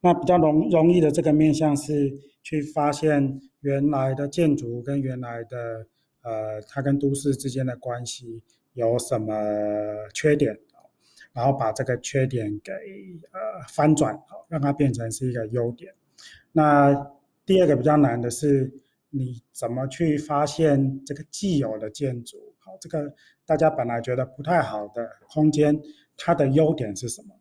[0.00, 3.40] 那比较容容易的这个面向是去发现。
[3.64, 5.86] 原来的建筑跟原来的
[6.20, 8.42] 呃，它跟都市之间的关系
[8.74, 9.32] 有什么
[10.12, 10.54] 缺点？
[11.32, 12.70] 然后把这个缺点给
[13.32, 15.94] 呃翻转，让它变成是一个优点。
[16.52, 16.92] 那
[17.46, 18.70] 第二个比较难的是，
[19.08, 22.36] 你怎么去发现这个既有的建筑？
[22.58, 23.14] 好，这个
[23.46, 25.80] 大家本来觉得不太好的空间，
[26.18, 27.34] 它的优点是什么？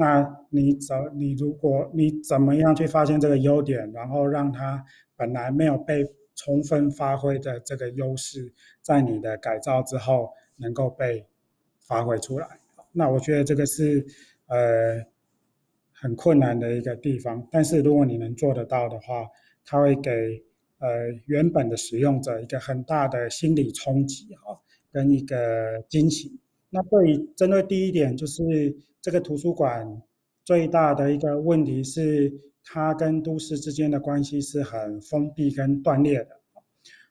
[0.00, 4.84] 那你怎你如果你怎么样去发现这个优点，然后让它
[5.16, 6.06] 本来没有被
[6.36, 11.26] 充分发挥的这个优势，在你的改造之后能够被
[11.80, 12.46] 发挥出来？
[12.92, 14.06] 那我觉得这个是
[14.46, 15.04] 呃
[15.92, 17.44] 很困难的一个地方。
[17.50, 19.26] 但是如果你能做得到的话，
[19.64, 20.40] 它会给
[20.78, 24.60] 呃原本的使用者一个很大的心理冲击哈，
[24.92, 26.38] 跟一个惊喜。
[26.70, 28.76] 那对于针对第一点就是。
[29.00, 30.02] 这个图书馆
[30.44, 32.30] 最大的一个问题是，
[32.64, 36.30] 它跟都市之间的关系是很封闭跟断裂的，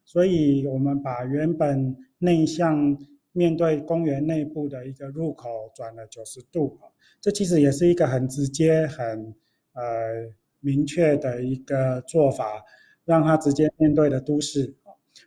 [0.04, 2.96] 所以我们把原本内向
[3.32, 6.78] 面对公园内部的一个入口转了九十度，
[7.22, 9.34] 这其实也是一个很直接、很
[9.72, 9.82] 呃
[10.60, 12.62] 明确的一个做法，
[13.06, 14.76] 让他直接面对的都市。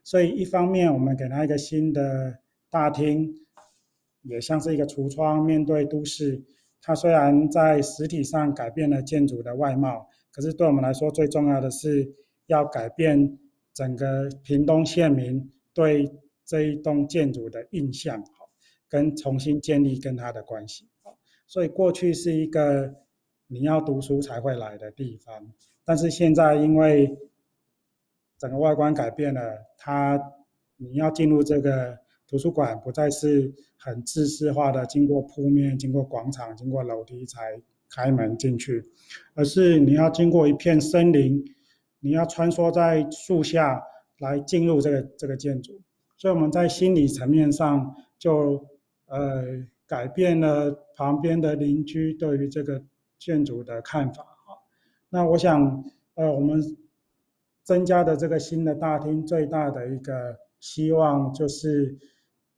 [0.04, 3.34] 所以一方面我们给他一个新的大厅，
[4.22, 6.42] 也像是一个橱窗面对都市。
[6.82, 12.14] 它虽然在实体上改变了建筑的外貌，可是对我们来说最重要的是
[12.46, 13.38] 要改变
[13.74, 16.10] 整个屏东县民对
[16.46, 18.24] 这一栋建筑的印象，
[18.88, 20.88] 跟重新建立跟它的关系。
[21.46, 22.94] 所以过去是一个
[23.46, 25.52] 你要读书才会来的地方，
[25.84, 27.18] 但是现在因为
[28.38, 29.40] 整个外观改变了，
[29.76, 30.18] 它
[30.76, 31.98] 你要进入这个
[32.30, 37.60] 图书馆不再是很自式化的，经过铺面、经过广场、经过楼梯才
[37.90, 38.80] 开门进去，
[39.34, 41.44] 而是你要经过一片森林，
[41.98, 43.82] 你要穿梭在树下
[44.20, 45.80] 来进入这个这个建筑。
[46.16, 48.64] 所以我们在心理层面上就
[49.06, 49.42] 呃
[49.88, 52.80] 改变了旁边的邻居对于这个
[53.18, 54.54] 建筑的看法啊。
[55.08, 56.62] 那我想呃我们。
[57.62, 61.96] 增加的这个新的大厅，最大的一个希望就是，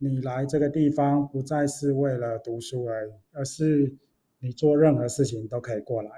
[0.02, 3.96] 你来这个地方不再是为了读书而已，而是
[4.40, 6.10] 你做任何事情都可以过来。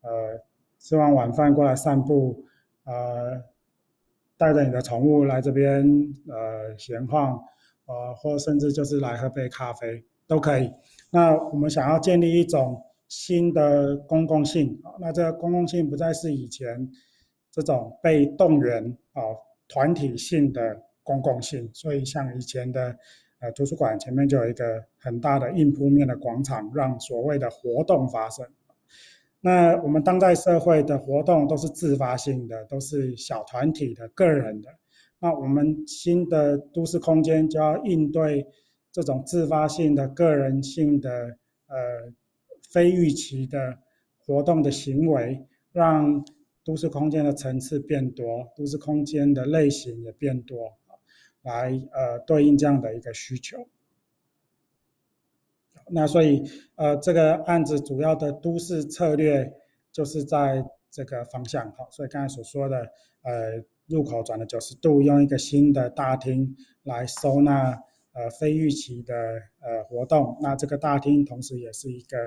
[0.00, 0.40] 呃，
[0.78, 2.44] 吃完晚饭过来散步，
[2.84, 3.42] 呃，
[4.38, 5.84] 带着你的宠物来这边
[6.28, 7.38] 呃闲晃，
[7.86, 10.72] 呃，或甚至就是来喝杯咖啡都可以。
[11.10, 16.90] 那我们想要建立一种新的公共性，那这个公共性不再是以前。
[17.56, 19.22] 这种被动员啊，
[19.68, 22.98] 团体性的公共性，所以像以前的
[23.38, 28.44] 呃图书馆前面就有一个很大的硬铺面的广场，让所谓的活动发生。
[29.40, 34.70] 那我们当代社会的活动都是自发性的，都是小团体的、个人的。
[35.18, 38.46] 那我们新的都市空间就要应对
[38.90, 41.10] 这种自发性的、个人性的
[41.66, 41.76] 呃
[42.70, 43.78] 非预期的
[44.18, 46.24] 活动的行为，让
[46.64, 50.72] 都市空间的层次变多，都市空间的类型也变多，
[51.44, 53.68] 来呃对应这样的一个需求。
[55.88, 56.42] 那所以
[56.74, 59.52] 呃这个案子主要的都市策略
[59.92, 62.90] 就是在这个方向哈，所以刚才所说的
[63.22, 67.78] 呃入口转了九十度，用一个新的大厅来收纳
[68.12, 69.14] 呃非预期的
[69.60, 72.18] 呃活动，那这个大厅同时也是一个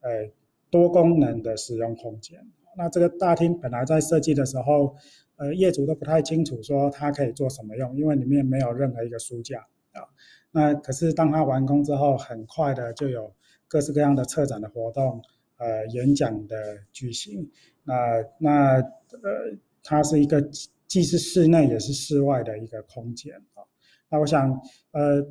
[0.00, 0.30] 呃
[0.68, 2.44] 多功能的使用空间。
[2.76, 4.96] 那这个大厅本来在设计的时候，
[5.42, 9.58] 呃，业主都不太清楚说它可以做什么用，因为里面没有任何一个书架
[9.90, 10.06] 啊。
[10.52, 13.34] 那可是当它完工之后，很快的就有
[13.66, 15.20] 各式各样的策展的活动，
[15.56, 17.50] 呃，演讲的举行。
[17.82, 17.94] 那
[18.38, 20.40] 那呃，它是一个
[20.86, 23.66] 既是室内也是室外的一个空间啊。
[24.10, 24.48] 那我想，
[24.92, 25.26] 呃，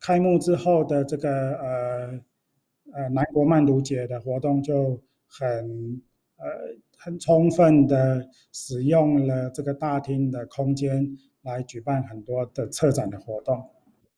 [0.00, 2.20] 开幕之后的这个呃
[2.92, 6.02] 呃南国漫读节的活动就很。
[6.36, 6.48] 呃，
[7.04, 11.04] 很充分的使用了这个大厅的空间
[11.42, 13.60] 来举办很多的策展的活动。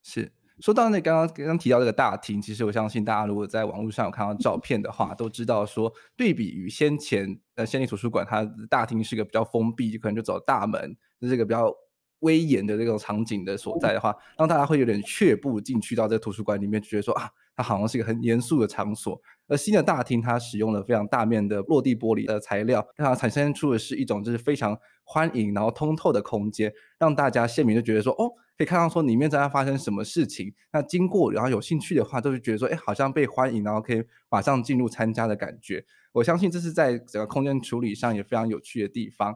[0.03, 0.31] 是，
[0.61, 11.75] 说到那刚刚刚刚提到这个大厅，其实我相信大家如果在网络上有看到照片的话，都知道说对比于先前呃县立图书馆，它大厅是个比较封闭，就可能就走大门，就是个比较
[12.19, 17.31] 威严的这种场景的所在的话，让大家会有点却步进去到这个图书馆里面，就觉得说啊。
[17.57, 30.53] 它好像是一个很严肃的场所，而新的大厅它使用了非常大面的落地玻璃的材料，让它产生出的是一种就是非常欢迎然后通透的空间，让大家县民就觉得说，哦，可以看到说里面正在发生什么事情。
[30.73, 35.85] 那经过然后有兴趣的话，都会觉得说，哎，好像被欢迎，然后可以马上进入参加的感觉。
[36.13, 39.35] 我相信这是在整个空间处理上也非常有趣的地方。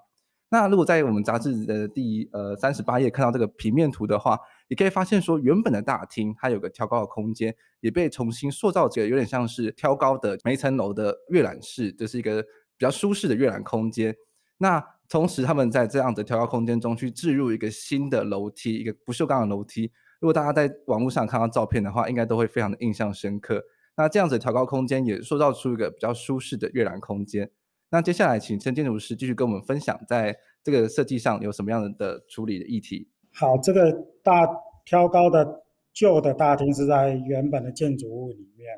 [0.51, 4.39] 那如果在我们杂志的第呃三十八页看到这个平面图的话，
[4.69, 12.49] 你可以发现说，原本的大厅它有个挑高的空间，也被重新塑造起来，有点像是挑高的每一层楼的阅览室，这、是一个比
[12.79, 14.15] 较舒适的阅览空间。
[14.59, 19.91] 那同时，他们在这样的挑高空间中去置入一个新的楼梯，一个不锈钢的楼梯。
[20.21, 23.65] 如果大家在网络上看到照片的话，应该都会非常的印象深刻。
[23.97, 27.51] 那这样子的挑高空间也塑造出一个比较舒适的阅览空间。
[27.91, 33.09] 那接下来，请陈建筑师继续跟我们分享，在这个设计上有什么样的处理的议题？
[33.39, 33.93] 好，这个
[34.25, 34.45] 大
[34.85, 35.63] 挑高的
[35.93, 38.77] 旧的大厅是在原本的建筑物里面。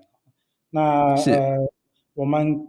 [0.69, 1.57] 那呃，
[2.13, 2.69] 我们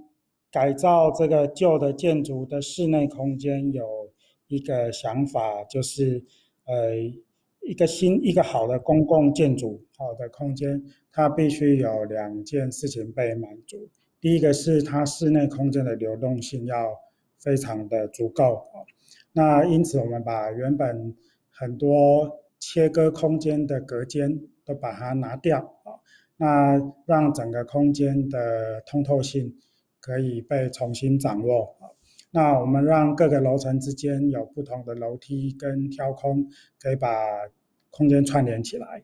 [0.50, 4.10] 改造这个旧的建筑的室内空间有
[4.48, 6.24] 一个想法，就是
[6.64, 6.96] 呃，
[7.60, 10.82] 一个新一个好的公共建筑，好的空间，
[11.12, 13.90] 它必须有两件事情被满足。
[14.22, 16.98] 第一个是它室内空间的流动性要
[17.38, 18.64] 非常的足够，
[19.34, 21.14] 那因此我们把原本
[21.62, 25.94] 很多切割空间的隔间都把它拿掉啊，
[26.36, 29.56] 那让整个空间的通透性
[30.00, 31.86] 可以被重新掌握啊。
[32.32, 36.48] 那我们让各个楼层之间有不同的楼梯跟挑空，
[36.80, 37.08] 可以把
[37.92, 39.04] 空间串联起来。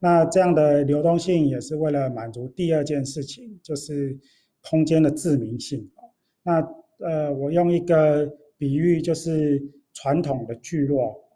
[0.00, 4.18] 那这样的流动性也是为了满足第二件事情，就是
[4.62, 6.02] 空间的自明性啊。
[6.42, 9.62] 那呃，我用一个比喻，就是
[9.92, 11.27] 传统的聚落，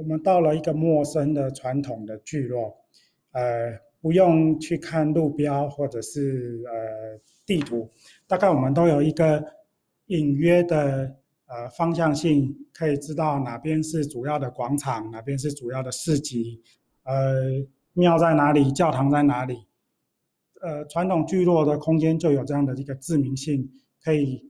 [0.00, 2.74] 我们到了一个陌生的传统的聚落，
[3.32, 7.86] 呃，不用去看路标或者是呃地图，
[8.26, 9.44] 大概我们都有一个
[10.06, 11.14] 隐约的
[11.46, 16.62] 呃方向性，可以知道哪边是主要的广场，哪边是主要的市集，
[17.04, 17.66] 呃。
[17.92, 18.70] 庙在哪里？
[18.70, 19.66] 教堂在哪里？
[20.62, 23.68] 呃，传统聚落的空间就有这样的一个自明性，
[24.00, 24.40] 可以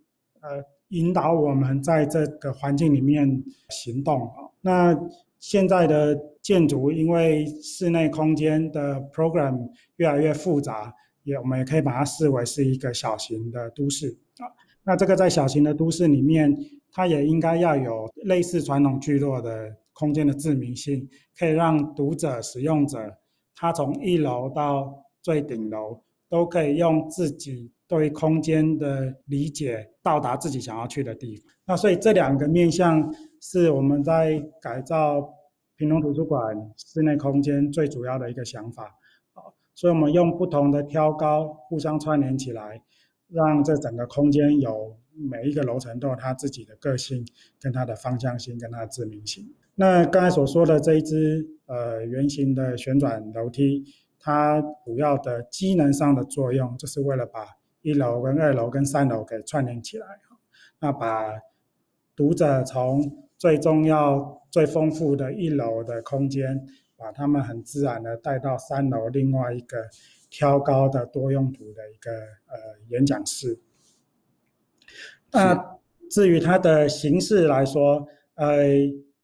[0.41, 4.31] 呃引导我们在这个环境里面行动。
[4.61, 4.95] 那
[5.41, 14.47] 现在的建筑因为室内空间的 program 越来越复杂，也我们也可以把它视为是一个小型的都市啊。
[14.85, 16.55] 那这个在小型的都市里面，
[16.93, 22.99] 它也应该要有类似传统聚落的空间的自明性，可以让读者、使用者。
[23.55, 31.45] 他从一楼到最顶楼，都可以用自己对空间的理解到达自己想要去的地方。
[31.67, 35.35] 那所以这两个面向是我们在改造
[35.77, 38.97] 平东图书馆室内空间最主要的一个想法。
[39.75, 42.83] 所以我们用不同的挑高互相串联起来，
[43.29, 47.25] 让这整个空间有每一个楼层都有它自己的个性、
[47.59, 49.55] 跟它的方向性、跟它的致命性。
[49.77, 53.83] 那刚才所说的这一支呃圆形的旋转楼梯，
[54.19, 57.47] 它主要的机能上的作用，就是为了把
[57.81, 60.07] 一楼跟二楼跟三楼给串联起来，
[60.81, 61.33] 那把
[62.15, 66.65] 读者从最重要、最丰富的一楼的空间，
[66.97, 69.79] 把他们很自然的带到三楼另外一个
[70.31, 72.57] 挑高的多用途的一个呃
[72.91, 73.59] 演讲室。
[75.33, 75.79] 那
[76.09, 78.57] 至于它的形式来说，呃。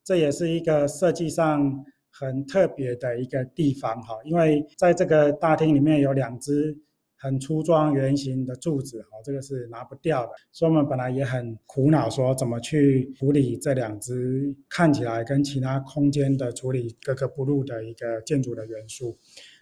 [0.06, 6.78] 这也是一个设计上很特别的一个地方哈，因为在这个大厅里面有两只
[7.18, 19.16] 很粗壮圆形的柱子哦，这个是拿不掉的，所以我们本来也很苦恼说怎么去处理这两只看起来跟其他空间的处理格格不入的一个建筑的元素。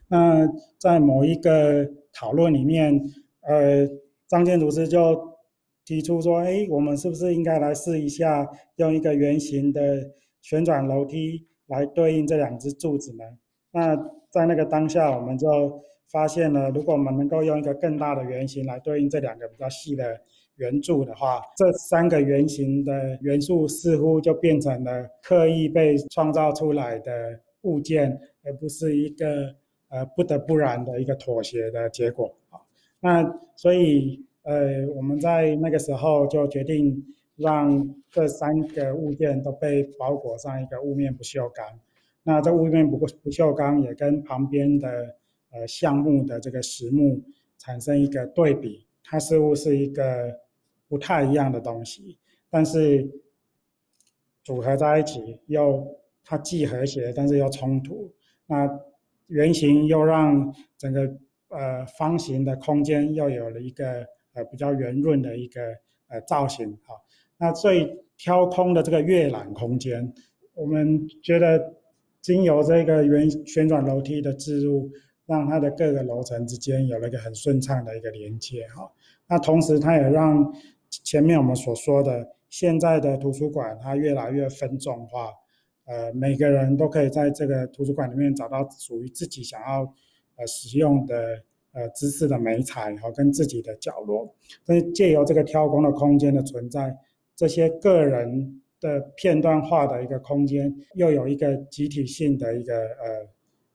[0.09, 0.47] 那
[0.79, 3.01] 在某一个讨论里面，
[3.41, 3.89] 呃，
[4.29, 5.19] 张建筑师就
[5.85, 8.47] 提出说，哎，我们是不是应该来试一下
[8.77, 10.11] 用一个圆形的
[10.43, 13.25] 旋转楼梯来对应这两只柱子呢？
[13.71, 13.97] 那
[14.31, 15.83] 在那个当下，我们就
[16.15, 20.19] 发现了，如果我们能够用一个更大的圆形来对应这两个比较细的
[20.59, 29.53] 圆柱的话，这三个圆形的元素似乎就变成了刻意被创造出来的物件，而不是一个
[29.89, 32.61] 呃不得不然的一个妥协的结果啊。
[33.01, 33.23] 那
[33.57, 37.05] 所以呃，我们在那个时候就决定。
[37.37, 41.67] 让这三个物件都被包裹上一个雾面不锈钢，
[42.23, 45.17] 那这雾面不不锈钢也跟旁边的
[45.55, 47.23] 呃橡木的这个实木
[47.59, 50.35] 产生一个对比，它似乎是一个
[50.89, 52.19] 不太一样的东西，
[52.51, 53.09] 但是
[54.43, 55.87] 组合在一起又
[56.23, 58.13] 它既和谐，但是又冲突。
[58.47, 58.69] 那
[59.29, 61.17] 圆形又让整个
[61.49, 65.63] 呃方形的空间又有了一个呃比较圆润的一个
[66.09, 67.03] 呃造型，好。
[67.39, 70.13] 那最挑空的这个阅览空间，
[70.55, 71.75] 我们觉得
[72.21, 74.91] 经由这个圆旋转楼梯的置入，
[75.27, 78.91] 让它的各个楼层之间有了一个很顺畅的一个连接哈。
[79.27, 80.53] 那同时，它也让
[80.91, 85.31] 前面我们所说的现在的图书馆它越来越分众化，
[85.87, 89.83] 呃，每个人都可以在这个图书馆里面找到属于自己想要
[90.37, 94.35] 呃使用的呃知识的美材和跟自己的角落。
[94.65, 96.97] 但是借由这个挑空的空间的存在。
[97.37, 103.29] 这些个人的片段化的一个空间，又有一个集体性的一个呃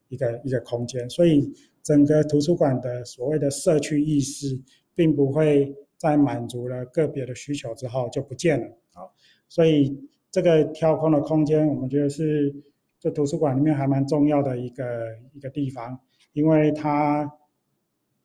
[0.09, 1.51] 一个一个空间，所以
[1.81, 4.61] 整个图书馆的所谓的社区意识，
[4.93, 9.07] 并不会在满足了个别的需求之后就不见了啊。
[9.47, 9.97] 所以
[10.29, 12.53] 这个挑空的空间，我们觉得是
[12.99, 15.99] 这图书馆里面还蛮重要的一个一个地方，
[16.33, 17.31] 因为它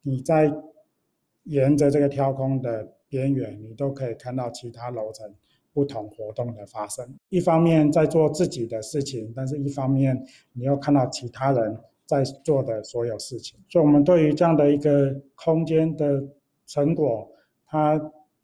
[0.02, 0.52] 你在
[1.44, 2.92] 沿着这个挑空的。
[3.06, 5.32] 边缘，你都可以看到其他楼层
[5.74, 7.06] 不同活动的发生。
[7.28, 13.58] 一方面在做自己的事情，但是一方面你又看到其他人在做的所有事情。
[13.68, 16.22] 所以，我们对于这样的一个空间的
[16.66, 17.28] 成果，
[17.66, 18.00] 它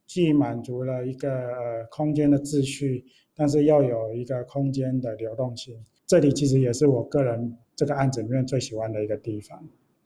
[0.06, 3.04] 既满足了一个呃空间的秩序，
[3.36, 5.82] 但是又有一个空间的流动性。
[6.06, 9.62] 这里其实也是我个人这个案子里面最喜欢的一个地方。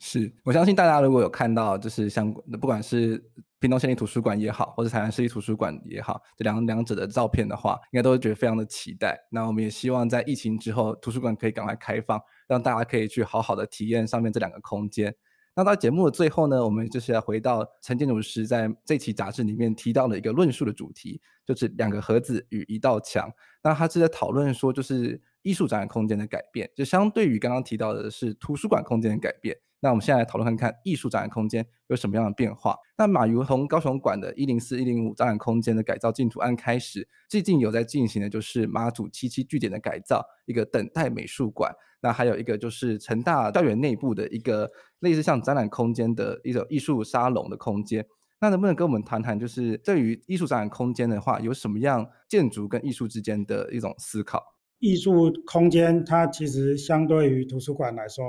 [0.06, 2.30] 是我相信大家如果有看到，就是像
[2.60, 3.16] 不管是
[3.58, 9.18] 屏东县立图书馆也好，或者台南市立图书馆也好，这两两者的照片的话，应该都会觉得非常的期待。
[9.30, 15.14] 那我们也希望在疫情之后，图书馆可以赶快开放，让大家可以去好好的体验上面这两个空间。
[15.56, 23.30] 那到节目的最后呢，我们就是要回到陈建筑师在这期杂志里面提到的一个论述的主题，就是两个盒子与一道墙。
[23.62, 29.56] 那他是在讨论说，就是艺术展览空间的改变，就相对于刚刚提到的是图书馆空间的改变。
[29.78, 32.74] 那我们现在来讨论看看艺术展览空间有什么样的变化。
[32.96, 41.70] 那马如从高雄馆的一零四一零五展览空间的改造进图案开始，最近有在进行的就是马祖七七据点的改造，一个等待美术馆。
[42.04, 48.04] 那还有一个就是成大校园内部的一个类似像展览空间的一种艺术沙龙的空间。
[48.42, 54.42] 那能不能跟我们谈谈，就是对于艺术展览空间的话，有什么样建筑跟艺术之间的一种思考？
[54.80, 58.22] 艺术空间它其实相对于图书馆来说。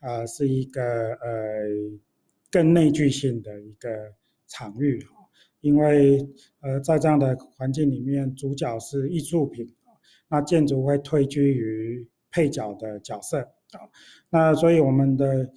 [0.00, 0.80] 呃，是一个
[1.14, 1.18] 呃
[2.52, 3.88] 更内聚性的一个
[4.46, 5.04] 场域，
[5.60, 6.24] 因为
[6.60, 9.66] 呃在这样的环境里面，主角是艺术品，
[10.28, 12.06] 那建筑会退居于
[12.38, 13.40] 配角的角色
[13.72, 13.82] 啊，
[14.30, 15.50] 那所以我们的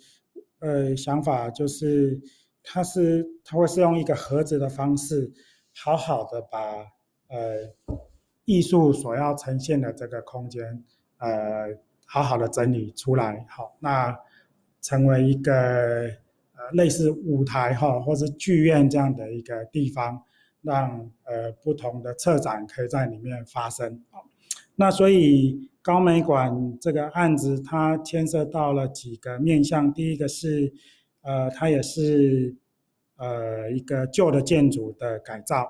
[0.59, 2.19] 呃想法就是，
[2.63, 5.31] 它是它会是用一个盒子的方式，
[5.75, 6.59] 好好的把
[7.27, 7.69] 呃
[8.45, 10.83] 艺术所要呈现的这个空间，
[11.19, 11.77] 呃
[12.07, 14.17] 好好的整理出来，好那。
[14.83, 20.19] 成为一个呃类似舞台哈，或者剧院这样的一个地方，
[20.63, 24.03] 让呃不同的策展可以在里面发生。
[24.81, 29.93] 那所以高美馆这个案子，它牵涉到了几个面向。
[29.93, 30.73] 第一个是
[31.21, 32.55] 呃，它也是
[33.17, 35.69] 呃一个旧的建筑的改造。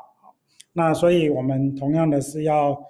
[0.71, 2.81] 那所以我们同样的是要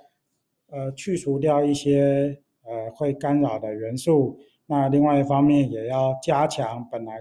[0.69, 4.37] 呃去除掉一些呃会干扰的元素。
[4.67, 7.15] 那另外一方面也要加强本来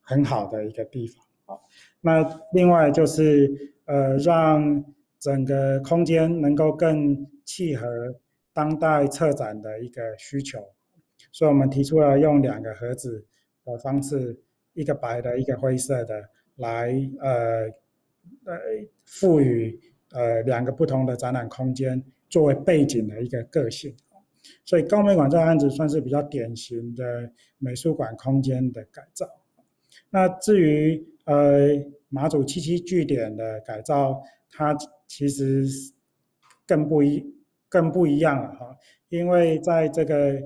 [0.00, 1.62] 很好的一个地方，好，
[2.00, 4.84] 那另外就是呃让
[5.20, 7.86] 整个空间能够更契合
[8.52, 10.58] 当代策展的一个需求，
[11.32, 13.24] 所以我们提出了用两个盒子
[13.64, 14.38] 的方式，
[14.74, 16.22] 一个白的，一个灰色的，
[16.56, 16.88] 来
[17.20, 17.62] 呃
[18.44, 18.58] 呃
[19.04, 19.80] 赋予
[20.10, 23.96] 呃两个不同的展览空间作为背景的一个个性。
[24.64, 29.26] 所以高美馆这个案子算是比较典型的美术馆空间的改造。
[30.10, 31.68] 那至于呃
[32.08, 34.76] 马祖七七据点的改造，它
[35.06, 35.66] 其实
[36.66, 37.24] 更不一
[37.68, 38.76] 更不一样了哈，
[39.08, 40.40] 因为在这个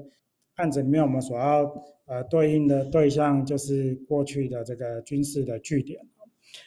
[0.56, 1.62] 案子里面，我们所要
[2.06, 6.00] 呃对应的对象就是过去的这个军事的据点。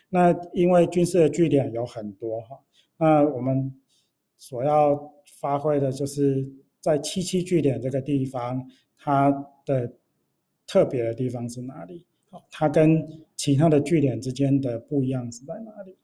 [0.09, 2.59] 那因为军事的据点有很多哈，
[2.97, 3.73] 那我们
[4.37, 6.47] 所要发挥的就是。
[6.83, 8.61] 在七七据点这个地方，
[8.97, 9.31] 它
[9.65, 9.89] 的
[10.67, 12.05] 特别的地方是哪里？
[12.29, 13.01] 好，它跟
[13.37, 15.95] 其他的据点之间的不一样是在哪里？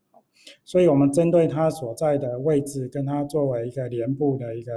[0.64, 4.74] 所以我们针对它所在的位置，跟它作为一个连部的一个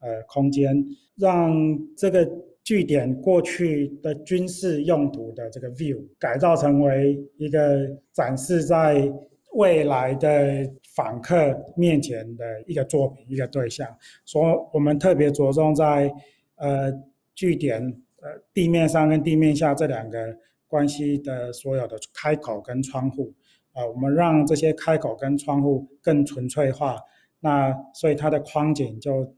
[0.00, 0.84] 呃空间，
[1.16, 1.56] 让
[1.96, 2.28] 这个
[2.62, 9.12] 据点过去的军事用途的这个 view 改造成为一个展示在
[9.54, 10.70] 未来的。
[10.96, 13.86] 访客面前的一个作品，一个对象，
[14.24, 16.12] 所以我们特别着重在
[16.56, 16.92] 呃
[17.36, 17.80] 据点
[18.20, 23.32] 呃地面上跟地面下这两个关系的所有的开口跟窗户
[23.78, 26.98] 啊、我们让这些开口跟窗户更纯粹化，
[27.40, 29.32] 那所以它的框景就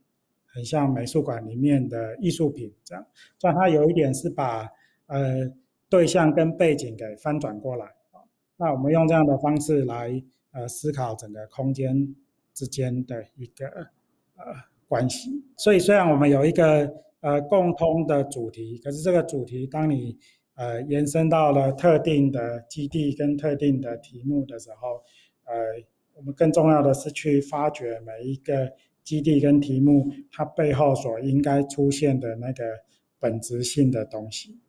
[0.47, 3.05] 很像美术馆里面的艺术品这样，
[3.39, 4.67] 但它有一点是把
[5.07, 5.49] 呃
[5.89, 8.19] 对象跟背景给翻转过来啊，
[8.57, 10.23] 那我们用这样的方式来。
[10.53, 12.13] 呃，思考整个空间
[12.53, 13.65] 之间的一个
[14.35, 14.53] 呃
[14.85, 15.29] 关系。
[15.55, 20.17] 所以，虽然我们有一个呃共通的主题，可是这个主题，当你
[20.55, 25.03] 呃延伸到了特定的基地跟特定的题目的时候，
[25.45, 25.55] 呃，
[26.13, 28.71] 我们更重要的是去发掘每一个
[29.03, 32.63] 基地跟题目它背后所应该出现的那个
[33.19, 34.59] 本质性的东西。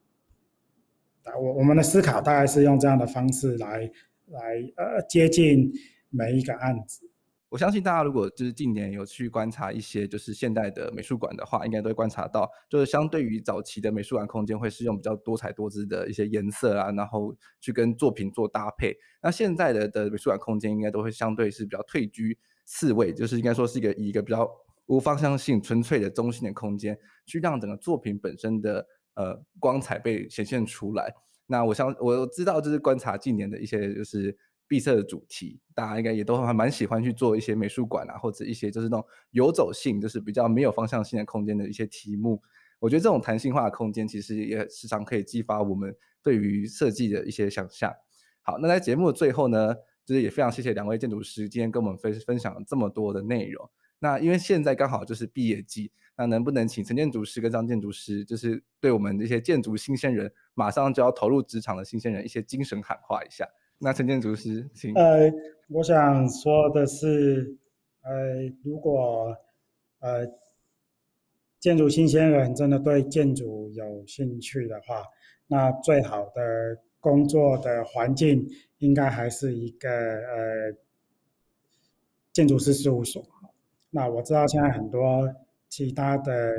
[1.25, 3.91] 啊我我们的思考大概是用这样的方式来。
[4.29, 5.71] 来呃接近
[6.09, 7.11] 每一个案子，
[7.53, 18.97] 我相信大家如果就是近年有去观察一些就是现代的美术馆的话，应该都会观察到，就是相对于早期的美术馆空间会是用比较多彩多姿的一些颜色啊，然后去跟作品做搭配。
[19.23, 24.51] 那现在的的美术馆空间应该都会相对是比较退居次位，就是应该说是一个以一个比较
[24.87, 31.15] 无方向性、纯粹的中心的空间，去让整个作品本身的呃光彩被显现出来。
[31.49, 34.35] 那我想我知道，就是观察近年的一些就是
[34.69, 42.43] 闭塞的主题，大家应该也都还蛮喜欢去做一些美术馆啊，或者一些就是那种游走性，就是比较没有方向性的空间的一些题目。
[42.79, 47.93] 我觉得这种弹性化的空间，其实也时常可以激发我们对于设计的一些想象。
[48.43, 53.71] 好，那在节目的最后呢，就是也非常谢谢两位建筑师今天跟我们分分享这么多的内容。
[54.01, 63.47] 那因为现在刚好就是毕业季，那能不能请陈建筑师跟张建筑师，就是对我们这些建筑新鲜人，马上就要投入职场的新鲜人一些精神喊话一下？
[63.85, 64.95] 那陈建筑师，请。
[64.95, 65.29] 呃，
[65.69, 67.57] 我想说的是，
[68.03, 68.13] 呃，
[68.63, 69.37] 如果
[69.99, 70.25] 呃
[71.59, 75.03] 建筑新鲜人真的对建筑有兴趣的话，
[75.49, 80.73] 那最好的工作的环境应该还是一个呃
[82.33, 83.21] 建筑师事务所。
[83.91, 85.29] 那我知道现在很多
[85.69, 86.55] 其他的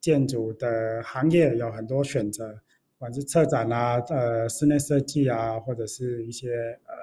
[0.00, 2.62] 建筑的行业有很多选择，
[3.04, 6.48] 管是策展啊、呃室内设计啊，或者是一些
[6.86, 6.94] 呃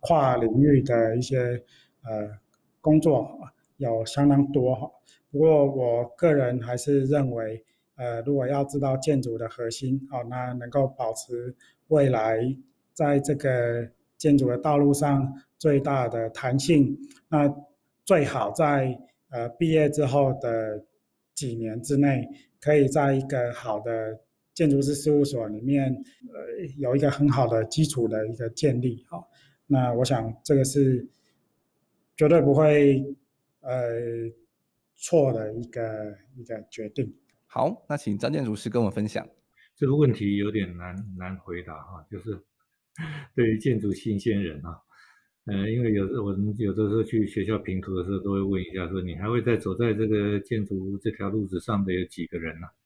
[0.00, 1.62] 跨领域的一些
[2.02, 2.28] 呃
[2.80, 3.38] 工作，
[3.76, 4.90] 有相当多哈。
[5.30, 11.54] 不过我个人还是认为，呃，如果要知道建筑的核心，哦，那能够保持
[11.86, 12.40] 未来
[12.92, 13.88] 在这个
[14.18, 16.98] 建筑的道路上最大的弹性，
[17.28, 17.48] 那。
[18.06, 18.98] 最好在
[19.30, 20.84] 呃毕业之后的
[21.34, 22.28] 几年之内，
[22.60, 24.20] 可以在一个好的
[24.54, 25.92] 建筑师事务所里面，
[26.32, 29.04] 呃，有一个很好的基础的一个建立。
[29.10, 29.24] 哦，
[29.66, 31.06] 那我想这个是
[32.16, 33.04] 绝对不会
[33.60, 33.90] 呃
[34.94, 37.12] 错的一个一个决定。
[37.46, 39.28] 好，那请张建筑师跟我分享。
[39.76, 42.40] 这个问题有点难难回答哈，就是
[43.34, 44.78] 对于建筑新鲜人啊。
[45.46, 52.66] 呃，因为有时我们有的时候去学校评图的时候，都会问一下，说你还会再走在这个建筑这条路子上的有几个人呢？
[52.66, 52.83] 啊？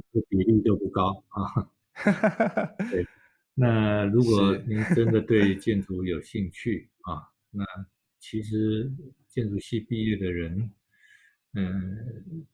[0.00, 1.70] 哦，这比例都不高啊。
[2.90, 3.06] 对，
[3.54, 7.64] 那如果您真的对建筑有兴趣啊，那
[8.18, 8.90] 其实
[9.28, 10.70] 建筑系毕业的人，
[11.54, 12.46] 嗯，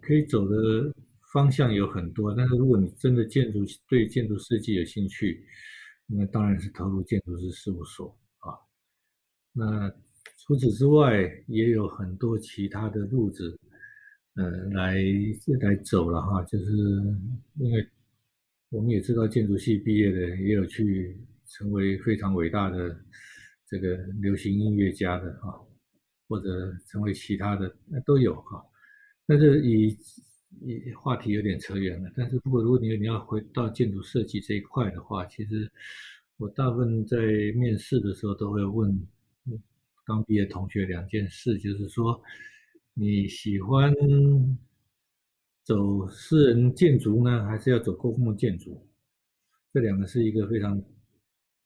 [0.00, 0.92] 可以走的
[1.32, 5.46] 方向有很多，但是如果你真的建筑对建筑设计有兴趣，
[6.06, 8.54] 那当然是投入建筑师事务所啊。
[9.52, 9.92] 那
[10.38, 13.58] 除此之外，也有很多其他的路子，
[14.36, 14.96] 呃，来
[15.60, 16.42] 来走了哈。
[16.44, 16.72] 就是
[17.58, 17.86] 因为
[18.68, 22.96] 我们也知道，建筑系毕业的也有去成为非常伟大的
[23.66, 25.54] 这个流行音乐家的啊，
[26.28, 28.64] 或者成为其他的那都有哈。
[29.26, 29.96] 但是以
[30.60, 35.70] 以话题有点扯远了，但是如果如果你你要回到建筑设计这一块的话，其实
[36.36, 37.16] 我大部分在
[37.56, 39.06] 面试的时候都会问
[40.04, 42.20] 刚毕业同学两件事，就是说
[42.98, 43.92] 你喜欢
[45.62, 48.88] 走私人建筑呢，还是要走公共建筑？
[49.70, 50.82] 这两个是一个非常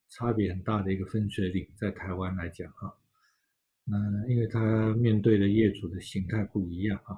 [0.08, 2.90] 差别很大的一个分水岭，在台湾来讲啊，
[3.84, 7.16] 那因为他面对的业主的形态不一样啊。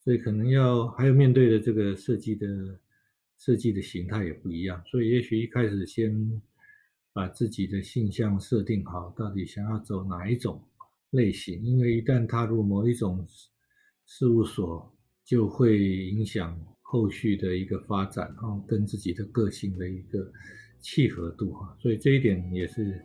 [0.00, 2.78] 所以可能要还有面对的这个设计的
[3.38, 6.42] 设计的形态也不一样，所以也许一开始先
[7.10, 10.62] 把自己的性向设定好，到底想要走哪一种
[11.10, 13.26] 类型，因为一旦踏入某一种
[14.06, 14.92] 事务所，
[15.24, 15.78] 就会
[16.08, 20.30] 影响后续的一个发展，然后跟自己的个性的一个
[20.80, 23.00] 契合度哈，所以这一点也是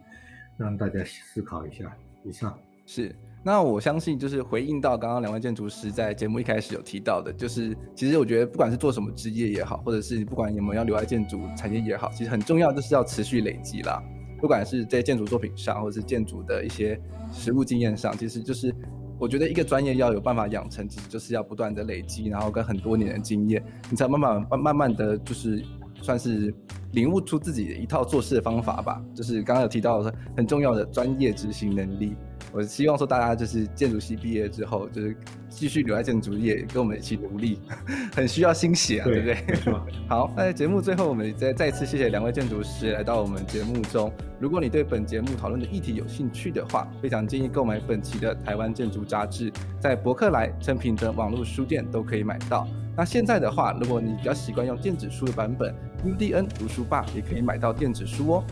[0.57, 1.97] 让大家思考一下。
[2.23, 3.15] 以上是。
[3.43, 13.99] 那我相信，就是回应到刚刚两位建筑师在节目一开始有提到的，就是其实我觉得不管是做什么职业也好，或者是不管有没有要留在建筑产业也好，其实很重要就是要持续累积啦。
[14.41, 16.99] 不管是在建筑作品上，或者是建筑的一些
[17.31, 18.73] 实物经验上，其实就是
[19.19, 25.63] 我觉得一个专业要有办法养成，其实就是要不断的累积，然后跟很多年的经验，你才慢慢慢慢慢的就是
[26.01, 26.53] 算是
[26.93, 28.99] 领悟出自己的一套做事的方法吧。
[29.13, 32.15] 就是刚刚有提到的很重要的专业执行能力。
[32.51, 35.15] 我希望说大家就是建筑系毕业之后，就是
[35.49, 37.59] 继续留在建筑业，跟我们一起努力，
[38.15, 39.93] 很需要新血啊，对，对不对？
[40.09, 44.11] 好，那在节目最后，我们再再次谢谢两位建筑师来到我们节目中。
[44.39, 52.67] 如果你对本节目讨论的议题有兴趣的话，非常建议购买本期的《台湾建筑杂志》，在博客来、诚品等网络书店都可以买到。
[52.97, 55.73] 那现在的话，如果你比较习惯用电子书的版本
[56.03, 58.43] ，UDN 读书吧也可以买到电子书哦。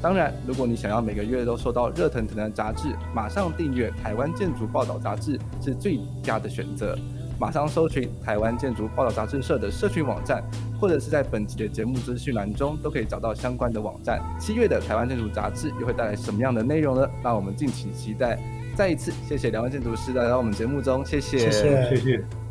[0.00, 6.96] 当然，如果你想要每个月都收到热腾腾的杂志，马上订阅《台湾建筑报道杂志》是最佳的选择。
[7.40, 10.42] 马上搜寻台湾建筑报道杂志社的社群网站，
[10.80, 14.20] 或者是在本集的节目资讯栏中都可以找到相关的网站。
[14.40, 17.08] 七月的台湾建筑杂志又会带来什么样的内容呢？
[17.22, 18.38] 让我们敬请期待。
[18.76, 21.88] 再一次谢谢两位建筑师来到我们节目中，谢谢，谢谢。
[21.90, 22.47] 谢谢。